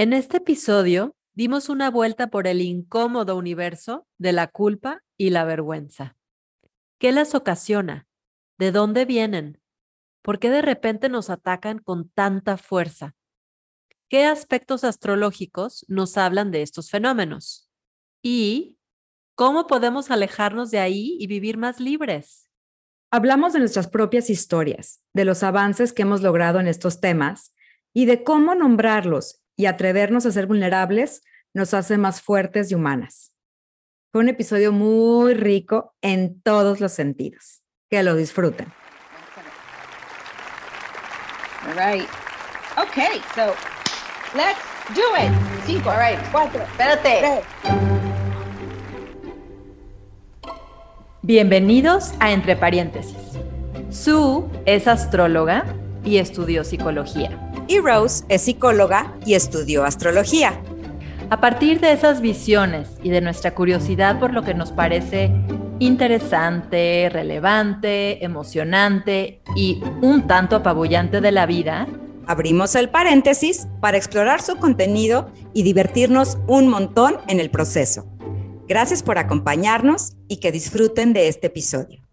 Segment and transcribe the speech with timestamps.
[0.00, 5.44] En este episodio dimos una vuelta por el incómodo universo de la culpa y la
[5.44, 6.16] vergüenza.
[6.98, 8.08] ¿Qué las ocasiona?
[8.56, 9.60] ¿De dónde vienen?
[10.22, 13.14] ¿Por qué de repente nos atacan con tanta fuerza?
[14.08, 17.68] ¿Qué aspectos astrológicos nos hablan de estos fenómenos?
[18.22, 18.78] ¿Y
[19.34, 22.48] cómo podemos alejarnos de ahí y vivir más libres?
[23.10, 27.52] Hablamos de nuestras propias historias, de los avances que hemos logrado en estos temas
[27.92, 31.22] y de cómo nombrarlos y atrevernos a ser vulnerables
[31.52, 33.34] nos hace más fuertes y humanas.
[34.10, 37.60] Fue un episodio muy rico en todos los sentidos.
[37.90, 38.72] Que lo disfruten.
[41.66, 42.08] All right.
[42.78, 43.52] Okay, so
[44.34, 44.58] let's
[44.94, 45.30] do it.
[45.66, 47.42] Cinco, all right, cuatro, espérate.
[51.20, 53.38] Bienvenidos a Entre Paréntesis.
[53.90, 55.66] Sue es astróloga
[56.04, 57.52] y estudió psicología.
[57.68, 60.60] Y Rose es psicóloga y estudió astrología.
[61.30, 65.30] A partir de esas visiones y de nuestra curiosidad por lo que nos parece
[65.78, 71.86] interesante, relevante, emocionante y un tanto apabullante de la vida,
[72.26, 78.06] abrimos el paréntesis para explorar su contenido y divertirnos un montón en el proceso.
[78.68, 82.09] Gracias por acompañarnos y que disfruten de este episodio.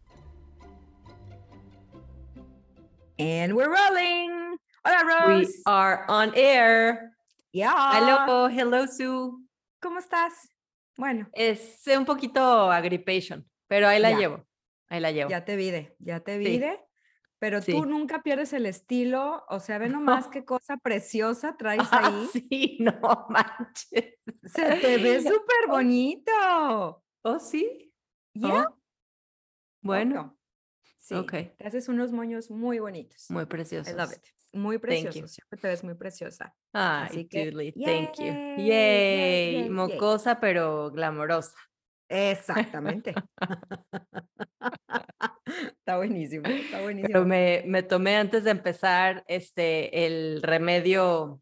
[3.20, 4.58] And we're rolling.
[4.86, 5.48] Hola, Rose.
[5.48, 7.12] we are on air.
[7.52, 7.73] Yeah.
[7.94, 9.32] Hello, hello, Sue.
[9.82, 10.34] ¿Cómo estás?
[10.98, 14.18] Bueno, Es un poquito agripation, pero ahí la Ya.
[14.18, 14.45] llevo.
[14.90, 15.30] Ahí la llevo.
[15.30, 16.44] ya te vide, ya te Sí.
[16.45, 16.80] vide.
[17.40, 17.72] Pero Sí.
[17.72, 19.44] tú nunca pierdes el estilo.
[19.50, 19.90] O sea, ve
[20.26, 22.28] nomás qué cosa preciosa traes Ah, ahí.
[22.34, 24.16] sí, no manches.
[24.44, 27.04] Se te ve súper bonito.
[27.23, 27.94] Oh, sí.
[28.34, 28.66] ¿Ya?
[28.68, 28.78] Oh,
[29.82, 30.37] Bueno.
[31.08, 31.16] Sí.
[31.16, 31.32] ok.
[31.58, 33.28] Te haces unos moños muy bonitos.
[33.30, 33.96] muy I precioso.
[33.96, 34.26] love it.
[34.52, 35.32] Muy preciosos.
[35.32, 36.54] Siempre te ves muy preciosa.
[36.74, 38.26] Ay, que, Julie, thank you.
[38.26, 39.70] yay, Yay, yay, yay, yay.
[39.70, 41.56] mocosa pero glamorosa.
[42.10, 43.14] Exactamente.
[45.78, 47.08] está buenísimo, está buenísimo.
[47.14, 51.42] Pero me, me tomé antes de empezar este el remedio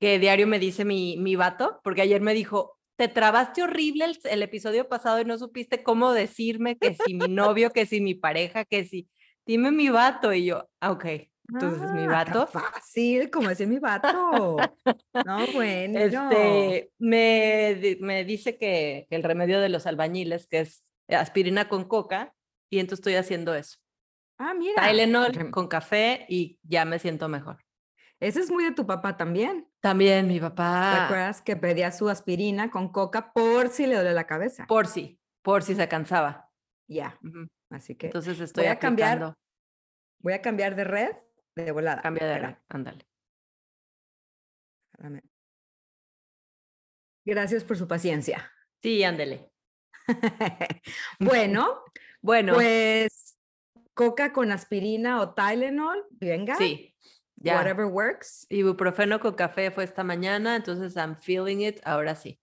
[0.00, 4.18] que diario me dice mi, mi vato, porque ayer me dijo, te trabaste horrible el,
[4.22, 8.14] el episodio pasado y no supiste cómo decirme que si mi novio, que si mi
[8.14, 9.08] pareja, que si,
[9.44, 10.32] dime mi vato.
[10.32, 11.04] Y yo, ah, ok,
[11.52, 12.46] entonces mi Ah, tan vato.
[12.46, 14.56] Fácil, como decía mi vato.
[15.26, 15.98] No, bueno.
[15.98, 21.82] Este, me, me dice que, que el remedio de los albañiles, que es aspirina con
[21.88, 22.34] coca,
[22.70, 23.78] y entonces estoy haciendo eso.
[24.38, 24.80] Ah, mira.
[24.80, 27.58] Tylenol con café y ya me siento mejor.
[28.22, 29.68] Ese es muy de tu papá también.
[29.80, 34.12] También mi ¿Te papá, acuerdas que pedía su aspirina con coca por si le duele
[34.12, 34.64] la cabeza?
[34.68, 36.48] por si, por si se cansaba.
[36.86, 37.18] Ya,
[37.70, 39.34] así que Entonces estoy a cambiar
[40.20, 41.16] voy a cambiar de red
[41.56, 42.00] de volada.
[42.00, 43.06] Cambia de red, ándale.
[47.24, 48.52] Gracias por su paciencia.
[48.80, 49.50] Sí, ándele.
[51.18, 51.82] bueno,
[52.22, 53.36] Bueno, pues
[53.94, 56.54] coca con aspirina o Tylenol, venga.
[56.56, 56.91] sí,
[57.42, 57.56] ya.
[57.56, 58.46] Whatever works.
[58.48, 62.38] Ibuprofeno con café fue esta mañana, entonces I'm feeling it, ahora sí.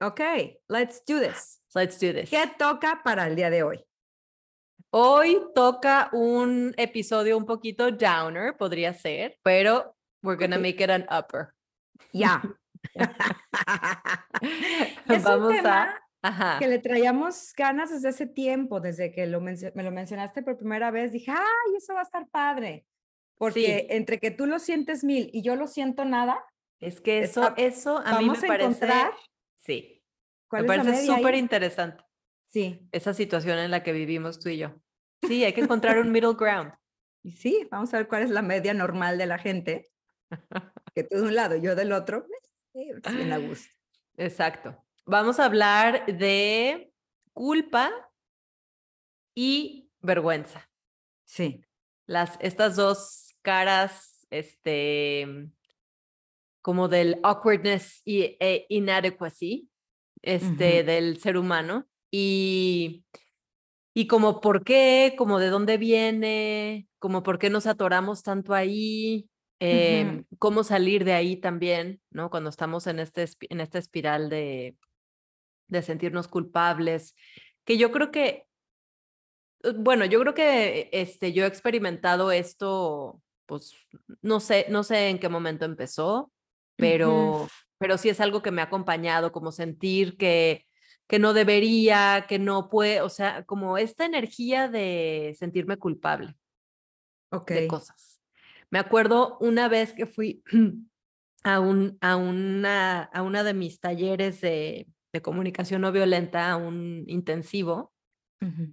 [0.00, 0.20] Ok,
[0.68, 1.60] let's do this.
[1.74, 2.30] Let's do this.
[2.30, 3.84] ¿Qué toca para el día de hoy?
[4.90, 11.06] Hoy toca un episodio un poquito downer, podría ser, pero we're gonna make it an
[11.10, 11.52] upper.
[12.12, 12.42] Ya.
[15.08, 16.02] es Vamos un tema a.
[16.22, 16.58] Ajá.
[16.58, 20.90] que le traíamos ganas desde hace tiempo, desde que lo me lo mencionaste por primera
[20.90, 22.86] vez, dije, ay, eso va a estar padre.
[23.38, 26.42] Porque entre que tú lo sientes mil y yo lo siento nada,
[26.80, 28.64] Es que eso, está- eso a mí me a parece.
[28.64, 29.12] encontrar
[29.56, 30.02] Sí,
[30.52, 32.04] me parece súper interesante
[32.46, 34.74] Sí, esa situación en la que vivimos tú y yo.
[35.26, 36.72] Sí, hay que encontrar un middle ground.
[37.22, 39.90] y sí, vamos a ver cuál es la media normal de la gente.
[40.94, 42.26] Que tú de un lado, yo del otro,
[42.74, 43.68] eh, pues, bien a gusto.
[44.16, 44.82] Exacto.
[45.04, 46.90] Vamos a hablar de
[47.34, 47.90] culpa
[49.34, 50.70] y vergüenza.
[51.24, 51.62] Sí,
[52.06, 55.48] Las, estas dos caras, este,
[56.62, 59.68] como del awkwardness y e inadequacy,
[60.20, 61.86] este, del ser humano.
[62.10, 63.04] Y,
[63.94, 69.28] y como por qué, como de dónde viene, como por qué nos atoramos tanto ahí,
[69.60, 72.30] em, cómo salir de ahí también, ¿no?
[72.30, 74.76] Cuando estamos en, este, en esta espiral de,
[75.68, 77.14] de sentirnos culpables,
[77.64, 78.48] que yo creo que,
[79.62, 83.74] eh, bueno, yo creo que este, yo he experimentado esto, pues,
[84.22, 86.32] no sé, no sé en qué momento empezó,
[86.76, 87.48] pero,
[87.78, 90.66] pero sí es algo que me ha acompañado, como sentir que,
[91.06, 96.36] que no debería, que no puede, o sea, como esta energía de sentirme culpable
[97.30, 97.50] ok.
[97.50, 98.20] de cosas.
[98.70, 100.42] Me acuerdo una vez que fui
[101.44, 106.56] a, un, a, una, a una de mis talleres de, de comunicación no violenta, a
[106.56, 107.92] un intensivo,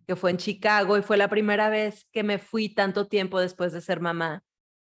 [0.05, 3.71] que fue en Chicago y fue la primera vez que me fui tanto tiempo después
[3.71, 4.43] de ser mamá.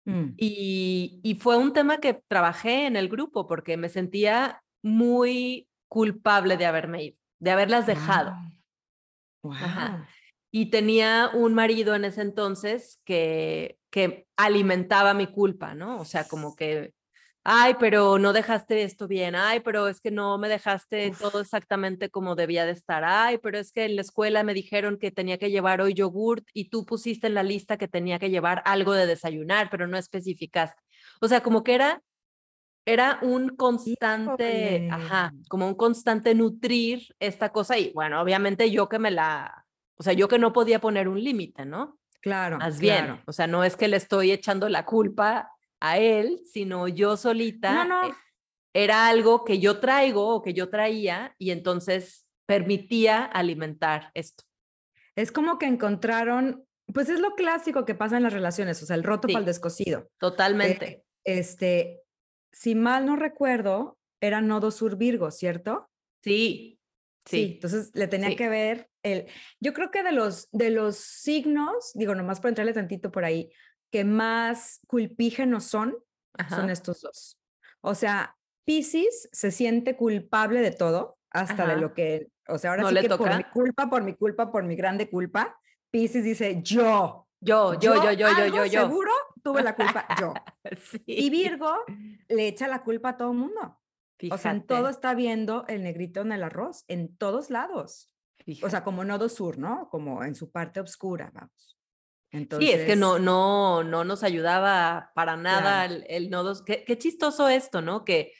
[0.05, 0.33] Mm.
[0.37, 6.57] Y, y fue un tema que trabajé en el grupo porque me sentía muy culpable
[6.57, 8.33] de haberme ido, de haberlas dejado.
[9.43, 9.53] Wow.
[9.53, 10.07] Ajá.
[10.51, 15.99] Y tenía un marido en ese entonces que, que alimentaba mi culpa, ¿no?
[15.99, 16.93] O sea, como que,
[17.43, 22.09] ay, pero no dejaste esto bien, ay, pero es que no me dejaste todo exactamente
[22.09, 25.37] como debía de estar, ay, pero es que en la escuela me dijeron que tenía
[25.37, 28.93] que llevar hoy yogurt y tú pusiste en la lista que tenía que llevar algo
[28.93, 30.81] de desayunar, pero no especificaste.
[31.19, 32.01] O sea, como que era
[32.85, 38.97] era un constante, ajá, como un constante nutrir esta cosa y bueno, obviamente yo que
[38.97, 39.65] me la,
[39.97, 41.99] o sea, yo que no podía poner un límite, ¿no?
[42.21, 42.57] Claro.
[42.57, 43.21] Más bien, claro.
[43.25, 47.73] o sea, no es que le estoy echando la culpa a él, sino yo solita.
[47.73, 48.09] No, no.
[48.09, 48.13] eh,
[48.73, 54.43] Era algo que yo traigo o que yo traía y entonces permitía alimentar esto.
[55.15, 58.95] Es como que encontraron, pues es lo clásico que pasa en las relaciones, o sea,
[58.95, 59.33] el roto Sí.
[59.33, 60.09] para el descosido.
[60.19, 61.03] Totalmente.
[61.25, 62.01] Este,
[62.53, 65.89] si mal no recuerdo, era nodo sur Virgo, ¿cierto?
[66.23, 66.79] sí,
[67.25, 67.53] sí.
[67.55, 68.35] entonces le tenía sí.
[68.35, 69.25] que ver el.
[69.59, 73.51] Yo creo que de los, de los signos, digo, nomás por entrarle tantito por ahí,
[73.91, 75.95] que más culpígenos son,
[76.37, 76.55] Ajá.
[76.55, 77.37] son estos dos.
[77.81, 81.81] O sea, Piscis se siente culpable de todo, hasta de Ajá.
[81.81, 83.37] lo que, o sea, ahora ¿No sí le que por toca?
[83.37, 85.59] mi culpa, por mi culpa, por mi grande culpa,
[85.89, 87.27] Piscis dice yo.
[87.43, 88.81] Yo, yo, yo, yo, yo, algo yo, yo.
[88.81, 89.11] Seguro
[89.43, 90.33] tuve la culpa yo.
[90.91, 91.01] Sí.
[91.07, 91.73] Y Virgo
[92.29, 93.81] le echa la culpa a todo el mundo.
[94.29, 98.11] O sea, en Fíjate, todo está viendo el negrito en el arroz, en todos lados.
[98.39, 98.83] O sea, fíjate.
[98.83, 99.89] como nodo sur, ¿no?
[99.89, 101.80] Como en su parte oscura, vamos.
[102.31, 105.93] Sí, es que no, no, no nos ayudaba para nada Claro.
[105.93, 106.63] el, el nodo.
[106.63, 108.05] Qué, qué chistoso esto, ¿no?
[108.05, 108.33] Que,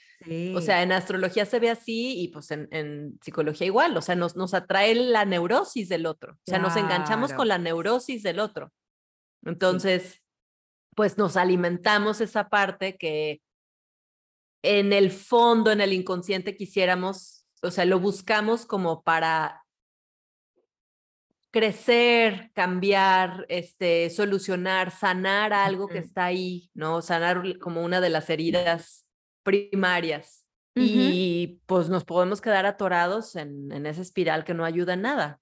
[0.56, 3.98] o sea, en astrología se ve así y pues en, en psicología igual.
[3.98, 6.34] O sea, nos, nos atrae la neurosis del otro.
[6.34, 8.72] O sea, nos enganchamos con la neurosis del otro.
[9.44, 10.22] Entonces,
[10.96, 13.42] pues nos alimentamos esa parte que
[14.64, 19.61] en el fondo, en el inconsciente quisiéramos, o sea, lo buscamos como para
[21.52, 27.02] crecer, cambiar, este, solucionar, sanar algo que está ahí, ¿no?
[27.02, 29.06] Sanar como una de las heridas
[29.44, 30.46] primarias.
[30.74, 35.42] Y pues nos podemos quedar atorados en, en esa espiral que no ayuda en nada.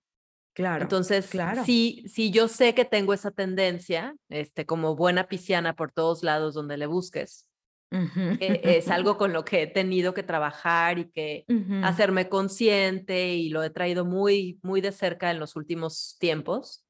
[0.54, 0.82] claro.
[0.82, 1.64] Entonces, claro.
[1.64, 6.56] sí, sí, yo sé que tengo esa tendencia, este, como buena pisciana por todos lados
[6.56, 7.49] donde le busques.
[7.92, 11.46] Eh, es algo con lo que he tenido que trabajar y que
[11.84, 16.86] hacerme consciente y lo he traído muy, muy de cerca en los últimos tiempos,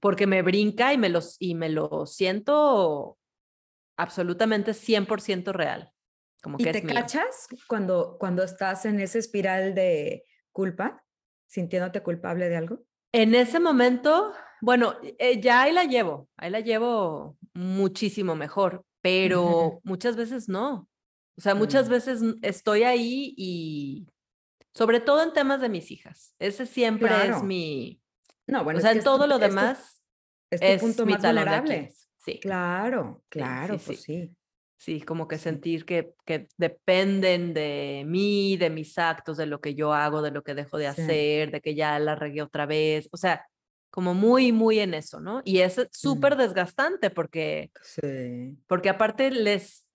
[0.00, 3.18] porque me brinca y me, los, y me lo siento
[3.96, 5.90] absolutamente 100% real.
[6.42, 6.94] Como ¿Y que te mío.
[6.94, 11.02] cachas cuando, cuando estás en esa espiral de culpa,
[11.46, 12.80] sintiéndote culpable de algo?
[13.12, 19.80] En ese momento, bueno, eh, ya ahí la llevo, ahí la llevo muchísimo mejor, pero
[19.84, 20.88] muchas veces no.
[21.36, 21.90] O sea, muchas Mm.
[21.90, 24.06] veces estoy ahí y
[24.72, 26.34] sobre todo en temas de mis hijas.
[26.38, 28.00] Ese siempre es mi,
[28.46, 30.02] No, bueno, o sea, en tu- todo lo es tu- demás
[30.50, 31.92] es tu es punto mi más talón vulnerable.
[32.18, 34.30] Sí, Claro, claro, sí, pues sí.
[34.78, 39.74] sí, como que sentir que, que dependen de mí, de mis actos, de lo que
[39.74, 43.08] yo hago, de lo que dejo de hacer, de que ya la regué otra vez.
[43.12, 43.44] O sea,
[43.94, 45.40] como muy, muy en eso, ¿no?
[45.44, 48.58] Y es súper desgastante porque, Sí.
[48.66, 49.86] porque aparte les,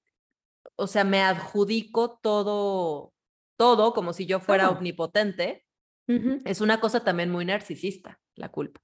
[0.78, 3.12] o sea, me adjudico todo,
[3.58, 4.78] todo como si yo fuera Todo.
[4.78, 5.66] omnipotente.
[6.08, 6.40] Ujú.
[6.46, 8.80] Es una cosa también muy narcisista, la culpa.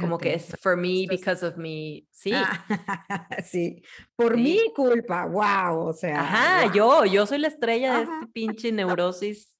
[0.00, 2.06] Como que Fíjate, es for me, because of me.
[2.10, 2.32] Sí.
[2.34, 2.64] Ah,
[3.44, 3.82] sí,
[4.16, 4.40] por Sí.
[4.40, 6.18] mi culpa, wow, o sea.
[6.22, 6.74] Ajá, guau.
[6.74, 8.14] yo, yo soy la estrella de Ajá.
[8.22, 9.54] este pinche neurosis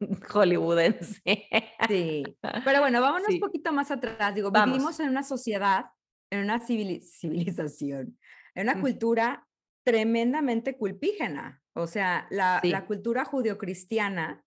[0.32, 1.22] hollywoodense.
[1.88, 2.22] Sí,
[2.64, 3.34] pero bueno, vámonos Sí.
[3.34, 4.34] un poquito más atrás.
[4.34, 4.72] Digo, Vamos.
[4.74, 5.86] vivimos en una sociedad,
[6.30, 8.18] en una civili- civilización,
[8.54, 8.80] en una Mm.
[8.80, 9.46] cultura
[9.84, 11.62] tremendamente culpígena.
[11.74, 12.70] O sea, la, Sí.
[12.70, 14.44] la cultura judio-cristiana,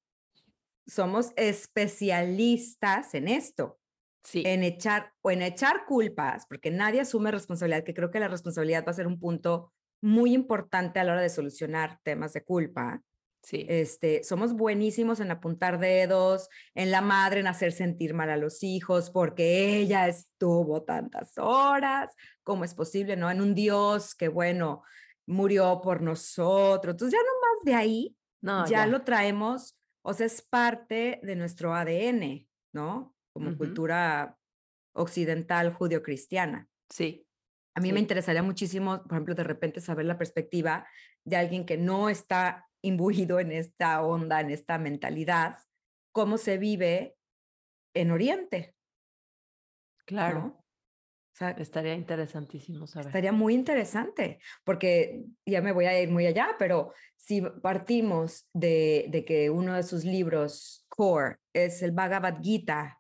[0.88, 3.78] somos especialistas en esto,
[4.24, 8.28] Sí, en echar o en echar culpas, porque nadie asume responsabilidad, que creo que la
[8.28, 12.44] responsabilidad va a ser un punto muy importante a la hora de solucionar temas de
[12.44, 13.02] culpa.
[13.48, 18.36] Sí, Este, somos buenísimos en apuntar dedos, en la madre en hacer sentir mal a
[18.36, 22.14] los hijos porque ella estuvo tantas horas,
[22.44, 23.16] ¿cómo es posible?
[23.16, 23.32] ¿No?
[23.32, 24.84] En un Dios que, bueno,
[25.26, 26.94] murió por nosotros.
[26.94, 31.74] Entonces ya nomás de ahí no, ya, lo traemos, o sea, es parte de nuestro
[31.74, 33.16] ADN, ¿no?
[33.32, 34.38] Como cultura
[34.94, 36.68] occidental judio-cristiana.
[36.90, 37.26] Sí,
[37.76, 40.86] A mí me interesaría muchísimo, por ejemplo, de repente saber la perspectiva
[41.24, 45.58] de alguien que no está imbuido en esta onda, en esta mentalidad,
[46.12, 47.16] cómo se vive
[47.94, 48.76] en Oriente.
[50.06, 50.40] Claro.
[50.40, 50.48] ¿no?
[50.48, 53.08] O sea, Estaría interesantísimo saber.
[53.08, 59.06] estaría muy interesante, porque ya me voy a ir muy allá, pero si partimos de,
[59.10, 63.00] de que uno de sus libros core es el Bhagavad Gita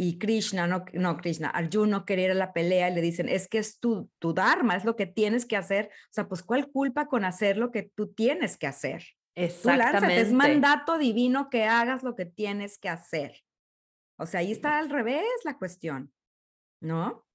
[0.00, 3.28] y Krishna, no, no Krishna, Arjuna no quería ir a la pelea y le dicen,
[3.28, 5.86] es que es tu, tu dharma, es lo que tienes que hacer.
[5.86, 9.02] O sea, pues ¿cuál culpa con hacer lo que tú tienes que hacer?
[9.34, 10.20] Tú lánzate, Exactamente.
[10.20, 13.42] es mandato divino que hagas lo que tienes que hacer.
[14.20, 16.12] O sea, ahí está al revés la cuestión,
[16.80, 17.26] ¿no?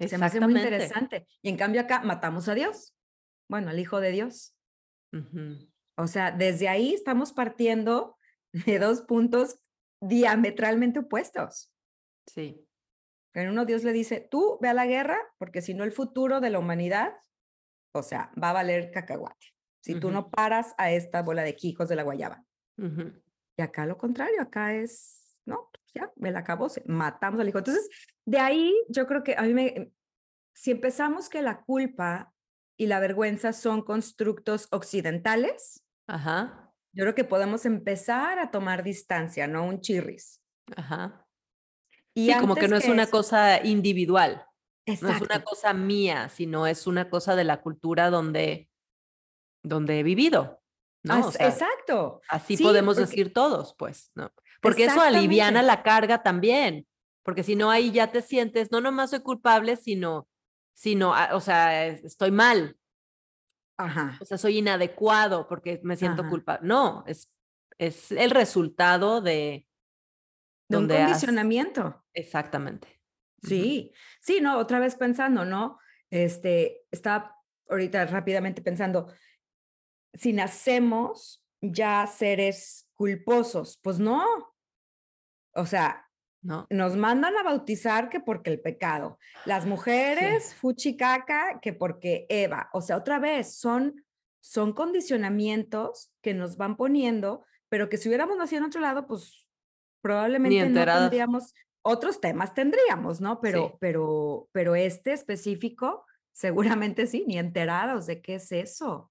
[0.00, 1.28] Se me hace muy interesante.
[1.40, 2.96] Y en cambio acá matamos a Dios.
[3.48, 4.56] Bueno, al Hijo de Dios.
[5.96, 8.18] O sea, desde ahí estamos partiendo
[8.52, 9.60] de dos puntos
[10.00, 11.72] diametralmente opuestos.
[12.26, 12.66] Sí.
[13.34, 16.40] En uno Dios le dice, tú ve a la guerra, porque si no el futuro
[16.40, 17.14] de la humanidad,
[17.92, 19.54] o sea, va a valer cacahuate.
[19.80, 22.42] Si tú no paras a esta bola de quijos de la guayaba.
[22.78, 27.58] Y acá lo contrario, acá es, no, pues ya, me la acabó, matamos al hijo.
[27.58, 27.90] Entonces,
[28.24, 29.92] de ahí yo creo que a mí me,
[30.54, 32.32] si empezamos que la culpa
[32.78, 36.63] y la vergüenza son constructos occidentales, Ajá.
[36.94, 40.40] Yo creo que podemos empezar a tomar distancia, no un chirris.
[40.76, 41.26] Ajá.
[42.14, 44.46] Y sí, como que no es una eso- cosa individual.
[44.86, 45.24] No es Exacto.
[45.24, 48.68] una cosa mía, sino es una cosa de la cultura donde,
[49.62, 50.60] donde he vivido.
[51.02, 51.26] ¿no?
[51.26, 52.22] O sea, exacto.
[52.28, 54.32] así sí, podemos porque- decir todos, pues, ¿no?
[54.62, 56.86] Porque eso aliviana la carga también.
[57.22, 60.28] Porque si no, ahí ya te sientes, no nomás soy culpable, sino,
[60.74, 62.78] sino, ah, o sea, es- estoy mal,
[63.76, 64.18] Ajá.
[64.20, 66.30] o sea, soy inadecuado porque me siento Ajá.
[66.30, 66.66] culpable.
[66.68, 67.32] No, es,
[67.78, 69.66] es el resultado de...
[70.68, 72.04] De un has- condicionamiento.
[72.12, 73.00] Exactamente.
[73.42, 75.78] Sí, sí, no, otra vez pensando, ¿no?
[76.08, 77.36] Este, estaba
[77.68, 79.12] ahorita rápidamente pensando,
[80.14, 84.24] si nacemos ya seres culposos, pues no.
[85.54, 86.03] O sea,
[86.44, 86.66] ¿No?
[86.68, 89.18] nos mandan a bautizar que porque el pecado.
[89.46, 92.68] Las mujeres, fuchicaca, que porque Eva.
[92.74, 94.04] O sea, otra vez, son,
[94.40, 99.48] son condicionamientos que nos van poniendo, pero que si hubiéramos nacido en otro lado, pues
[100.02, 103.40] probablemente no tendríamos, otros temas tendríamos, ¿no?
[103.40, 103.76] Pero, Sí.
[103.80, 109.10] pero, pero este específico, seguramente sí, ni enterados de qué es eso.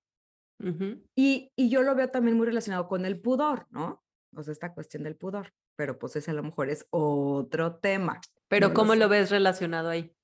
[1.16, 4.04] Y, y yo lo veo también muy relacionado con el pudor, ¿no?
[4.36, 8.22] O sea, esta cuestión del pudor, pero pues ese a lo mejor es otro tema.
[8.48, 10.15] Pero No ¿cómo lo ves relacionado ahí?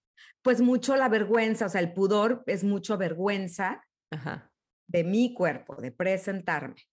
[0.41, 4.51] Pues mucho la vergüenza, o sea, el pudor es mucho vergüenza Ajá.
[4.88, 6.88] de mi cuerpo, de presentarme,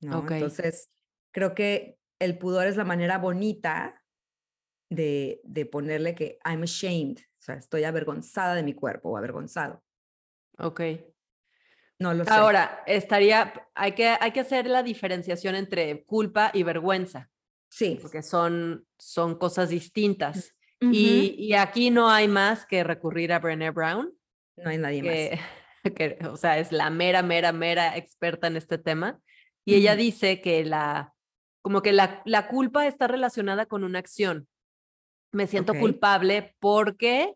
[0.00, 0.26] ¿no?
[0.28, 0.90] Entonces,
[1.32, 4.02] creo que el pudor es la manera bonita
[4.90, 9.82] de, de ponerle que I'm ashamed, o sea, estoy avergonzada de mi cuerpo o avergonzado.
[10.58, 10.80] Ok.
[11.98, 12.32] No lo sé.
[12.32, 17.30] Ahora, estaría, hay que, hay que hacer la diferenciación entre culpa y vergüenza,
[17.72, 17.98] sí.
[18.00, 20.54] porque son, son cosas distintas.
[20.80, 24.12] Y, y aquí no hay más que recurrir a Brené Brown,
[24.56, 25.38] no hay nadie que,
[25.84, 25.92] más.
[25.94, 29.20] que, o sea, es la mera, mera, mera experta en este tema.
[29.64, 31.14] Y ella dice que la,
[31.62, 34.48] como que la, la culpa está relacionada con una acción.
[35.32, 37.34] Me siento culpable porque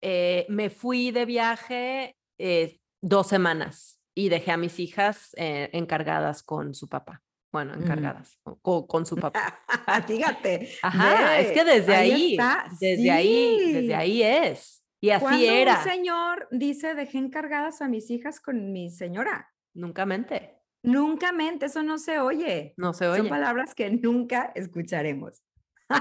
[0.00, 6.42] eh, me fui de viaje eh, dos semanas y dejé a mis hijas eh, encargadas
[6.42, 7.22] con su papá.
[7.52, 9.60] Bueno, encargadas, con, su papá.
[10.06, 10.70] Fíjate.
[10.82, 14.84] Ajá, es que desde ahí, está, desde ahí, desde ahí es.
[15.00, 15.78] Y así era.
[15.78, 19.50] un señor dice, dejé encargadas a mis hijas con mi señora.
[19.74, 20.58] Nunca mente.
[20.82, 22.74] Nunca mente, eso no se oye.
[22.76, 23.28] No se Son oye.
[23.28, 25.42] palabras que nunca escucharemos.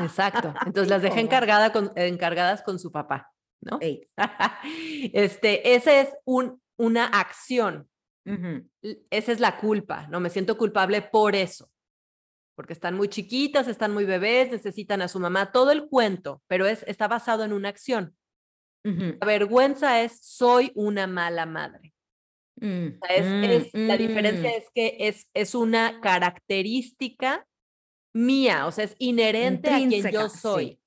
[0.01, 0.53] Exacto.
[0.65, 3.77] Entonces las dejé encargada con, encargadas con su papá, ¿no?
[3.82, 4.08] Ey,
[5.13, 7.89] Este, ese es un, una acción.
[9.09, 10.19] Esa es la culpa, ¿no?
[10.19, 11.71] Me siento culpable por eso.
[12.55, 16.65] Porque están muy chiquitas, están muy bebés, necesitan a su mamá, todo el cuento, pero
[16.65, 18.15] es, está basado en una acción.
[18.83, 21.93] La vergüenza es soy una mala madre.
[22.55, 24.53] mm, es, es- la diferencia mm.
[24.53, 27.45] es que es, es una característica
[28.13, 30.81] mía, o sea, es inherente a quien yo Intrínseca, soy.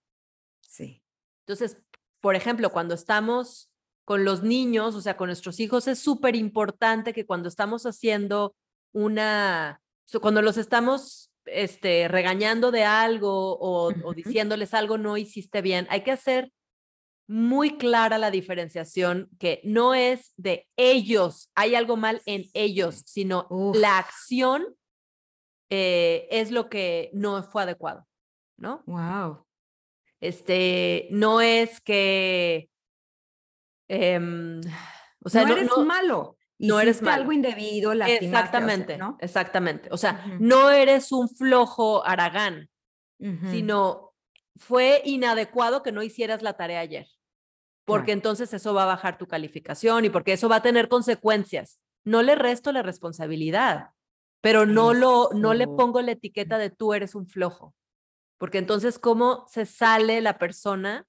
[0.61, 1.03] Sí.
[1.47, 1.81] Entonces,
[2.21, 3.72] por ejemplo, cuando estamos
[4.05, 8.55] con los niños, o sea, con nuestros hijos, es súper importante que cuando estamos haciendo
[8.93, 9.81] una,
[10.21, 16.13] cuando los estamos este, regañando de algo o, diciéndoles algo no hiciste bien, hay que
[16.13, 16.53] hacer
[17.29, 23.47] muy clara la diferenciación que no es de ellos, hay algo mal en ellos, sino
[23.49, 23.77] Uf.
[23.77, 24.77] la acción
[25.71, 28.07] eh, es lo que no fue adecuado,
[28.59, 28.83] ¿no?
[28.87, 29.47] Wow.
[30.21, 32.69] Este, no es que,
[35.25, 36.37] o sea, no, no, eres no- malo.
[36.59, 37.17] no eres malo.
[37.23, 39.17] algo indebido, Exactamente, o sea, ¿no?
[39.21, 39.89] exactamente.
[39.93, 42.71] O sea, no eres un flojo aragán,
[43.19, 43.51] Ujú.
[43.51, 44.15] sino
[44.57, 47.07] fue inadecuado que no hicieras la tarea ayer.
[47.85, 51.81] Porque entonces eso va a bajar tu calificación y porque eso va a tener consecuencias.
[52.05, 53.91] No le resto la responsabilidad,
[54.41, 57.75] pero no lo no le pongo la etiqueta de tú eres un flojo.
[58.39, 61.07] Porque entonces cómo se sale la persona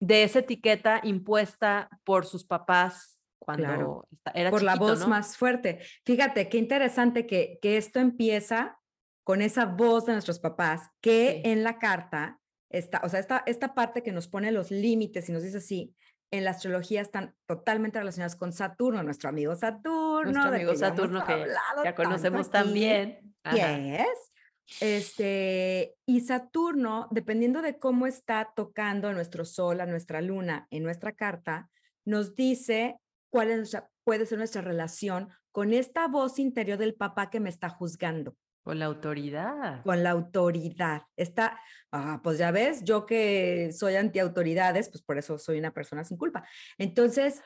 [0.00, 4.08] de esa etiqueta impuesta por sus papás cuando Claro.
[4.34, 5.08] era por la voz ¿no?
[5.08, 5.80] más fuerte.
[6.04, 8.78] Fíjate, qué interesante que, que esto empieza
[9.22, 11.50] con esa voz de nuestros papás, que Sí.
[11.50, 15.32] en la carta está, o sea, esta, esta parte que nos pone los límites y
[15.32, 15.94] nos dice así,
[16.30, 20.86] en la astrología están totalmente relacionadas con Saturno, nuestro amigo Saturno, Nuestro amigo que ya
[20.88, 21.46] hemos Saturno que
[21.84, 23.34] ya conocemos también.
[23.44, 23.78] Ajá.
[23.78, 24.32] Yes.
[24.80, 30.82] Este, y Saturno, dependiendo de cómo está tocando a nuestro sol, a nuestra luna en
[30.82, 31.70] nuestra carta,
[32.04, 32.98] nos dice
[33.30, 37.48] cuál es nuestra- puede ser nuestra relación con esta voz interior del papá que me
[37.48, 39.82] está juzgando, Con la autoridad.
[39.84, 41.02] con la autoridad.
[41.16, 41.58] Está,
[41.92, 46.16] ah, pues ya ves, yo que soy antiautoridades, pues por eso soy una persona sin
[46.18, 46.46] culpa.
[46.78, 47.40] Entonces,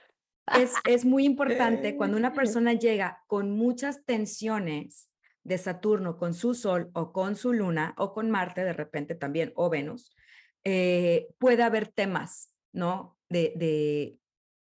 [0.58, 2.32] es, es muy importante cuando una
[2.62, 5.07] persona llega con muchas tensiones
[5.48, 9.52] de Saturno con su Sol o con su Luna o con Marte de repente también
[9.56, 10.14] o Venus,
[10.64, 13.16] eh, puede haber temas, ¿no?
[13.28, 14.18] De, de,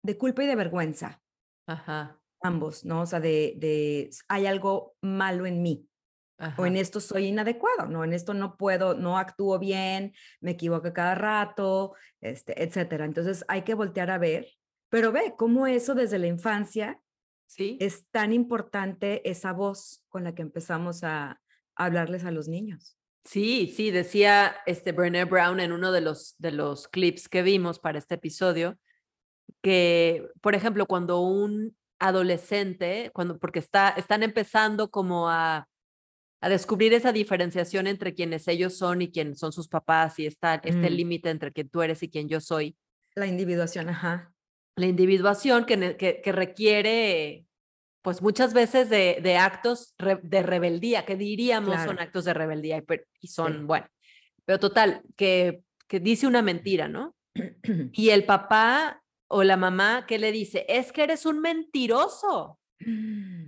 [0.03, 1.23] de culpa y de vergüenza,
[1.67, 2.19] Ajá.
[2.43, 3.03] ambos, ¿no?
[3.03, 5.87] O sea, de, de hay algo malo en mí
[6.57, 8.03] o en esto soy inadecuado, ¿no?
[8.03, 13.05] En esto no puedo, no actúo bien, me equivoco cada rato, este, etcétera.
[13.05, 14.47] Entonces hay que voltear a ver,
[14.89, 16.99] pero ve cómo eso desde la infancia
[17.51, 17.77] Sí.
[17.81, 22.97] es tan importante esa voz con la que empezamos a, a hablarles a los niños.
[23.25, 27.79] Sí, sí, decía este Brené Brown en uno de los, de los clips que vimos
[27.81, 28.79] para este episodio,
[29.63, 35.69] que, por ejemplo, cuando un adolescente, cuando, porque está, están empezando como a,
[36.41, 40.55] a descubrir esa diferenciación entre quienes ellos son y quién son sus papás y está
[40.55, 40.95] este Mm.
[40.95, 42.77] límite entre quien tú eres y quien yo soy,
[43.17, 44.33] La individuación, ajá.
[44.81, 47.47] La individuación que, que, que requiere,
[48.03, 52.83] pues muchas veces de, de actos re- de rebeldía, que diríamos son actos de rebeldía
[53.21, 53.65] y, son, Sí.
[53.65, 53.87] bueno,
[54.45, 57.15] pero total, que, que dice una mentira, ¿no?
[57.93, 60.65] Y el papá o la mamá, ¿qué le dice?
[60.69, 62.59] Es que eres un mentiroso,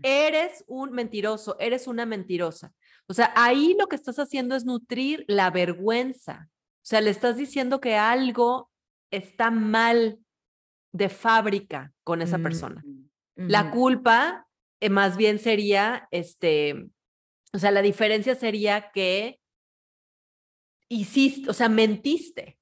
[0.03, 2.73] eres un mentiroso, eres una mentirosa.
[3.09, 6.49] O sea, ahí lo que estás haciendo es nutrir la vergüenza.
[6.51, 8.71] O sea, le estás diciendo que algo
[9.11, 10.19] está mal
[10.93, 12.83] de fábrica con esa persona.
[12.85, 14.47] Mm, La ujú, culpa
[14.81, 16.89] eh, más bien sería, este,
[17.53, 19.41] o sea, la diferencia sería que
[20.89, 22.59] hiciste, o sea, mentiste.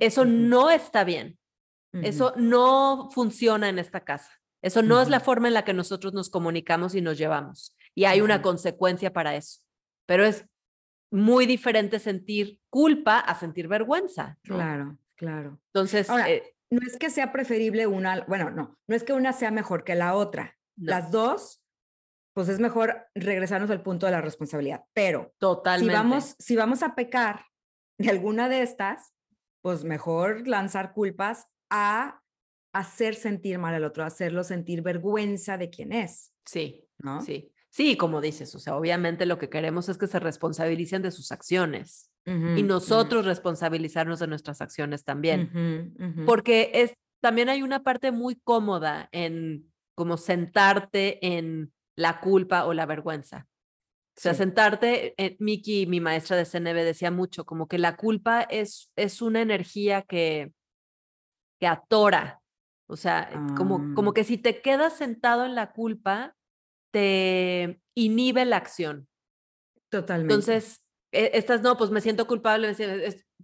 [0.00, 1.38] eso no está bien.
[1.92, 4.32] Eso no funciona en esta casa.
[4.62, 7.76] Eso no es la forma en la que nosotros nos comunicamos y nos llevamos.
[7.94, 9.60] Y hay una consecuencia para eso.
[10.06, 10.44] Pero es
[11.12, 14.38] muy diferente sentir culpa a sentir vergüenza.
[14.44, 14.56] ¿no?
[14.56, 15.60] Claro, claro.
[15.66, 19.32] Entonces, Ahora, eh, No es que sea preferible una, bueno, no, no es que una
[19.32, 20.56] sea mejor que la otra.
[20.76, 21.62] no, Las dos,
[22.34, 24.84] pues es mejor regresarnos al punto de la responsabilidad.
[24.92, 25.94] Pero si totalmente.
[25.94, 27.44] vamos, si vamos a pecar
[27.98, 29.14] de alguna de estas,
[29.62, 32.20] pues mejor lanzar culpas a
[32.74, 37.22] hacer sentir mal al otro, hacerlo sentir vergüenza de quién es, Sí, ¿no?
[37.22, 37.53] sí.
[37.74, 41.32] Sí, como dices, o sea, obviamente lo que queremos es que se responsabilicen de sus
[41.32, 45.92] acciones y nosotros responsabilizarnos de nuestras acciones también.
[46.24, 52.74] Porque es, también hay una parte muy cómoda en como sentarte en la culpa o
[52.74, 53.48] la vergüenza.
[54.16, 54.38] O sea, Sí.
[54.38, 59.20] sentarte, eh, Miki, mi maestra de CNB, decía mucho, como que la culpa es, es
[59.20, 60.52] una energía que,
[61.58, 62.40] que atora.
[62.86, 64.14] O sea, como, como Ah.
[64.14, 66.36] que si te quedas sentado en la culpa,
[66.94, 69.08] te inhibe la acción.
[69.90, 70.32] Totalmente.
[70.32, 70.80] Entonces,
[71.12, 72.72] e- estas, no, pues me siento culpable,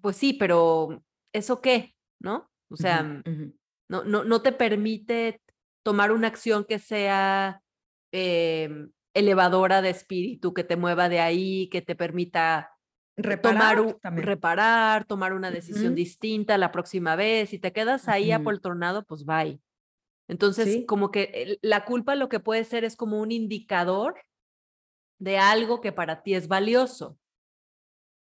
[0.01, 1.03] pues sí, pero
[1.35, 1.95] ¿eso qué?
[2.23, 2.49] ¿No?
[2.71, 3.03] O sea,
[3.89, 5.43] no, no, no te permite
[5.85, 7.61] tomar una acción que sea
[8.13, 12.71] em, elevadora de espíritu, que te mueva de ahí, que te permita
[13.17, 13.27] tomar
[13.77, 14.27] Reparar un- también.
[14.29, 17.51] reparar, tomar una decisión distinta la próxima vez.
[17.51, 19.61] Si te quedas ahí apoltronado, pues bye.
[20.31, 20.87] Entonces, Sí.
[20.87, 24.15] como que el- la culpa lo que puede ser es como un indicador
[25.19, 27.19] de algo que para ti es valioso.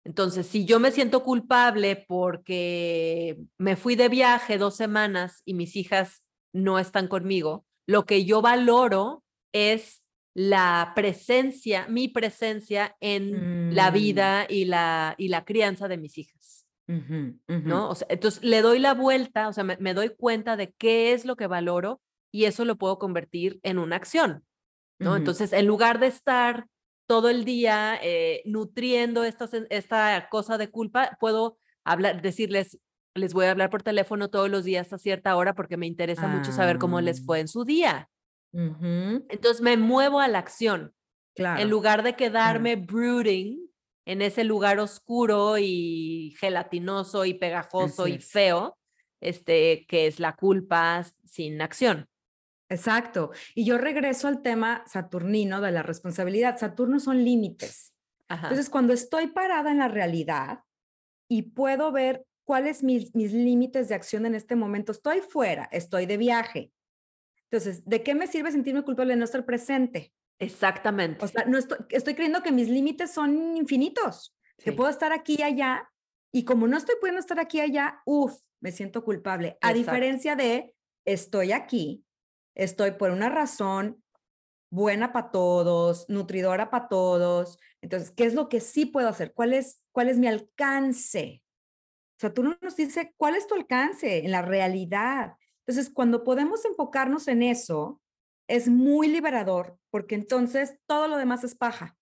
[0.05, 5.77] Entonces, si yo me siento culpable porque me fui de viaje dos semanas y mis
[5.77, 10.03] hijas no están conmigo, lo que yo valoro es
[10.37, 13.95] la presencia, mi presencia en la Mm.
[13.95, 16.44] vida y la, y la crianza de mis hijas,
[16.89, 17.69] Ujú, ujú.
[17.69, 17.89] ¿no?
[17.91, 21.13] O sea, entonces le doy la vuelta, o sea, me, me doy cuenta de qué
[21.13, 22.01] es lo que valoro
[22.33, 24.45] y eso lo puedo convertir en una acción,
[24.99, 25.17] ¿no?
[25.17, 26.67] Entonces, en lugar de estar
[27.09, 32.79] todo el día eh, nutriendo esta, esta cosa de culpa, puedo hablar, decirles,
[33.15, 36.27] les voy a hablar por teléfono todos los días a cierta hora porque me interesa
[36.27, 37.23] mucho saber cómo les Ah.
[37.27, 38.09] fue en su día.
[38.53, 40.93] Entonces me muevo a la acción.
[41.37, 41.61] Claro.
[41.63, 43.69] En lugar de quedarme brooding
[44.07, 48.79] en ese lugar oscuro y gelatinoso y pegajoso y feo,
[49.21, 52.09] este, que es la culpa sin acción.
[52.69, 53.31] Exacto.
[53.55, 56.59] Y yo regreso al tema saturnino de la responsabilidad.
[56.59, 57.95] Saturno son límites.
[58.29, 58.49] Ajá.
[58.49, 60.61] Entonces, cuando estoy parada en la realidad
[61.29, 66.07] y puedo ver cuáles mis, mis límites de acción en este momento, estoy fuera, estoy
[66.07, 66.73] de viaje.
[67.51, 70.13] Entonces, ¿de qué me sirve sentirme culpable de no estar presente?
[70.39, 71.25] Exactamente.
[71.25, 75.37] O sea, no estoy, estoy creyendo que mis límites son infinitos, que puedo estar aquí
[75.39, 75.91] y allá,
[76.33, 79.59] y como no estoy pudiendo estar aquí y allá, uff, me siento culpable.
[79.61, 79.79] A Exacto.
[79.79, 82.05] diferencia de estoy aquí,
[82.55, 84.03] estoy por una razón
[84.71, 87.59] buena para todos, nutridora para todos.
[87.81, 89.33] Entonces, ¿qué es lo que sí puedo hacer?
[89.33, 91.43] ¿Cuál es, cuál es mi alcance?
[92.19, 95.35] Saturno nos dice, ¿cuál es tu alcance en la realidad?
[95.67, 98.01] Entonces, cuando podemos enfocarnos en eso,
[98.49, 101.97] es muy liberador, porque entonces todo lo demás es paja.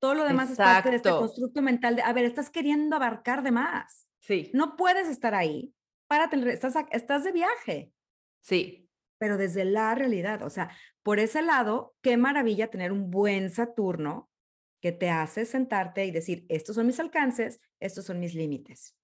[0.00, 3.42] Todo lo demás es parte de este constructo mental de, a ver, estás queriendo abarcar
[3.42, 4.06] de más.
[4.20, 5.74] Sí, No puedes estar ahí.
[6.06, 7.92] Párate, estás, estás de viaje,
[8.42, 10.42] sí, pero desde la realidad.
[10.42, 10.70] O sea,
[11.02, 14.30] por ese lado, qué maravilla tener un buen Saturno
[14.82, 18.94] que te hace sentarte y decir, estos son mis alcances, estos son mis límites.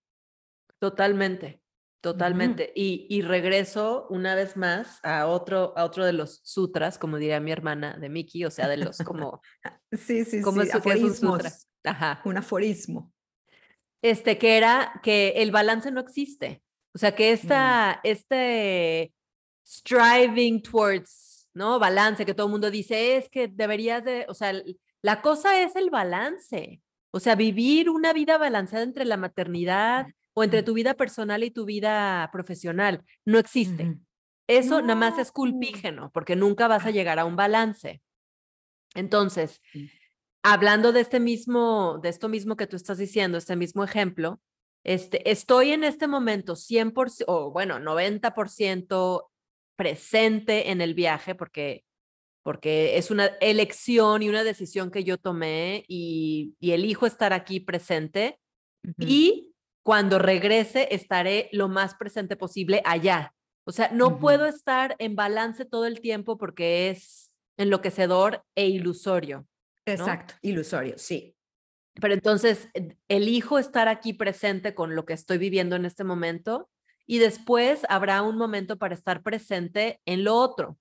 [0.78, 1.62] totalmente,
[2.00, 2.72] totalmente.
[2.74, 7.40] y, y regreso una vez más a otro, a otro de los sutras, como diría
[7.40, 9.40] mi hermana de Mickey, o sea, de los como,
[9.92, 12.22] Sí, sí, como sí, es un aforismos, Ajá.
[12.24, 13.12] un aforismo.
[14.02, 16.62] Este, que era que el balance no existe.
[16.94, 19.12] O sea, que esta, este
[19.66, 21.78] striving towards, ¿no?
[21.78, 24.52] Balance, que todo el mundo dice, es que deberías de, o sea,
[25.02, 26.82] la cosa es el balance.
[27.12, 31.50] O sea, vivir una vida balanceada entre la maternidad o entre tu vida personal y
[31.50, 33.04] tu vida profesional.
[33.24, 33.96] No existe.
[34.46, 35.32] Eso nada más es No.
[35.34, 38.02] culpígeno, porque nunca vas a llegar a un balance.
[38.94, 39.60] Entonces,
[40.42, 44.40] hablando de este mismo, de esto mismo que tú estás diciendo, este mismo ejemplo,
[44.84, 49.30] este, estoy en este momento 100%, o bueno, 90%
[49.76, 51.84] presente en el viaje, porque,
[52.42, 57.60] porque es una elección y una decisión que yo tomé y, y elijo estar aquí
[57.60, 58.40] presente.
[58.98, 59.49] Y
[59.90, 63.34] cuando regrese, estaré lo más presente posible allá.
[63.64, 69.48] O sea, no puedo estar en balance todo el tiempo porque es enloquecedor e ilusorio.
[69.84, 71.34] Exacto, ilusorio, sí.
[72.00, 72.68] Pero entonces
[73.08, 76.70] elijo estar aquí presente con lo que estoy viviendo en este momento
[77.04, 80.78] y después habrá un momento para estar presente en lo otro.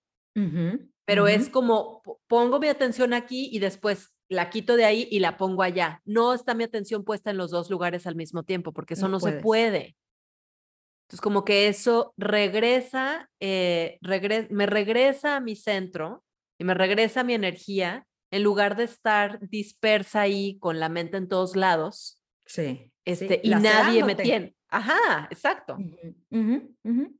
[1.06, 5.20] Pero es como po- pongo mi atención aquí y después la quito de ahí y
[5.20, 6.02] la pongo allá.
[6.06, 9.14] No está mi atención puesta en los dos lugares al mismo tiempo porque eso No
[9.14, 9.96] no, se puede.
[11.08, 16.24] Entonces como que eso regresa, eh, regre- me regresa a mi centro
[16.60, 21.18] y me regresa a mi energía en lugar de estar dispersa ahí con la mente
[21.18, 22.22] en todos lados.
[22.46, 22.92] Sí.
[23.06, 24.56] Este, sí, y nadie me tiene.
[24.68, 25.78] Ajá, exacto.
[25.80, 27.20] Ujú, ujú, ujú.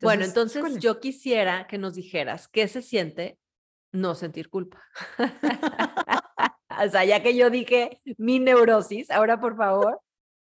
[0.00, 0.78] bueno, entonces híjole.
[0.80, 3.38] yo quisiera que nos dijeras qué se siente
[3.90, 4.80] no sentir culpa.
[6.82, 10.00] o sea, ya que yo dije mi neurosis, ahora por favor,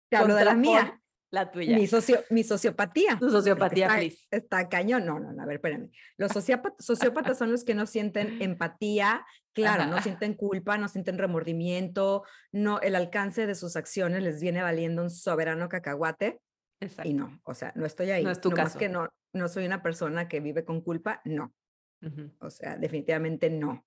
[0.10, 1.76] Te hablo de la mía, la tuya.
[1.76, 3.18] mi, socio, mi sociopatía.
[3.20, 4.28] Tu sociopatía, está, please.
[4.32, 5.06] está cañón.
[5.06, 5.90] No, no, no, a ver, espérame.
[6.18, 10.04] Los sociópatas, sociópatas son los que no sienten empatía, claro, no Ajá.
[10.04, 15.10] sienten culpa, no sienten remordimiento, no, el alcance de sus acciones les viene valiendo un
[15.10, 16.40] soberano cacahuate.
[16.80, 17.10] Exacto.
[17.10, 18.24] Y no, o sea, no estoy ahí.
[18.24, 18.80] No es tu Nomás caso.
[18.80, 21.54] que no, no soy una persona que vive con culpa, no.
[22.02, 22.32] Ujú.
[22.40, 23.86] O sea, definitivamente no.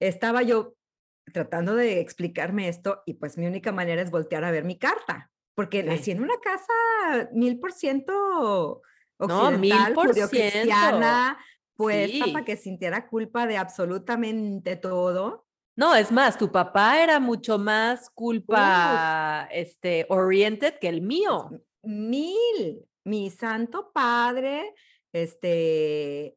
[0.00, 0.74] Estaba yo
[1.32, 5.30] tratando de explicarme esto y pues mi única manera es voltear a ver mi carta,
[5.54, 5.86] porque Sí.
[5.86, 8.82] nací en una casa mil por ciento
[9.20, 11.38] No, occidental, por cristiana,
[11.76, 12.32] puesta Sí.
[12.32, 15.46] para que sintiera culpa de absolutamente todo.
[15.76, 21.50] No, es más, tu papá era mucho más culpa este, oriented que el mío.
[21.84, 22.84] Mil.
[23.04, 24.74] Mi santo padre,
[25.12, 26.36] este,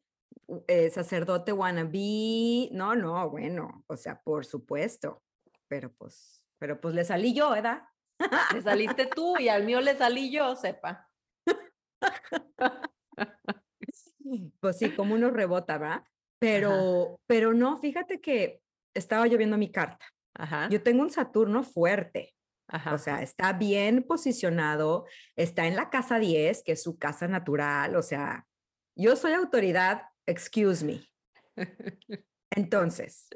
[0.67, 5.23] eh, sacerdote wannabe, no, no, bueno, o sea, por supuesto,
[5.67, 7.83] pero pues, pero pues le salí yo, ¿verdad?
[8.53, 11.09] Le saliste tú y al mío le salí yo, sepa.
[14.61, 16.05] Pues sí, como uno rebota, ¿verdad?
[16.39, 18.61] Pero, pero no, fíjate que
[18.93, 20.05] estaba yo viendo mi carta.
[20.35, 20.69] Ajá.
[20.69, 22.33] Yo tengo un Saturno fuerte,
[22.69, 22.93] ajá.
[22.93, 27.97] o sea, está bien posicionado, está en la casa 10, que es su casa natural,
[27.97, 28.47] o sea,
[28.95, 31.07] yo soy autoridad excuse me.
[32.51, 33.27] Entonces,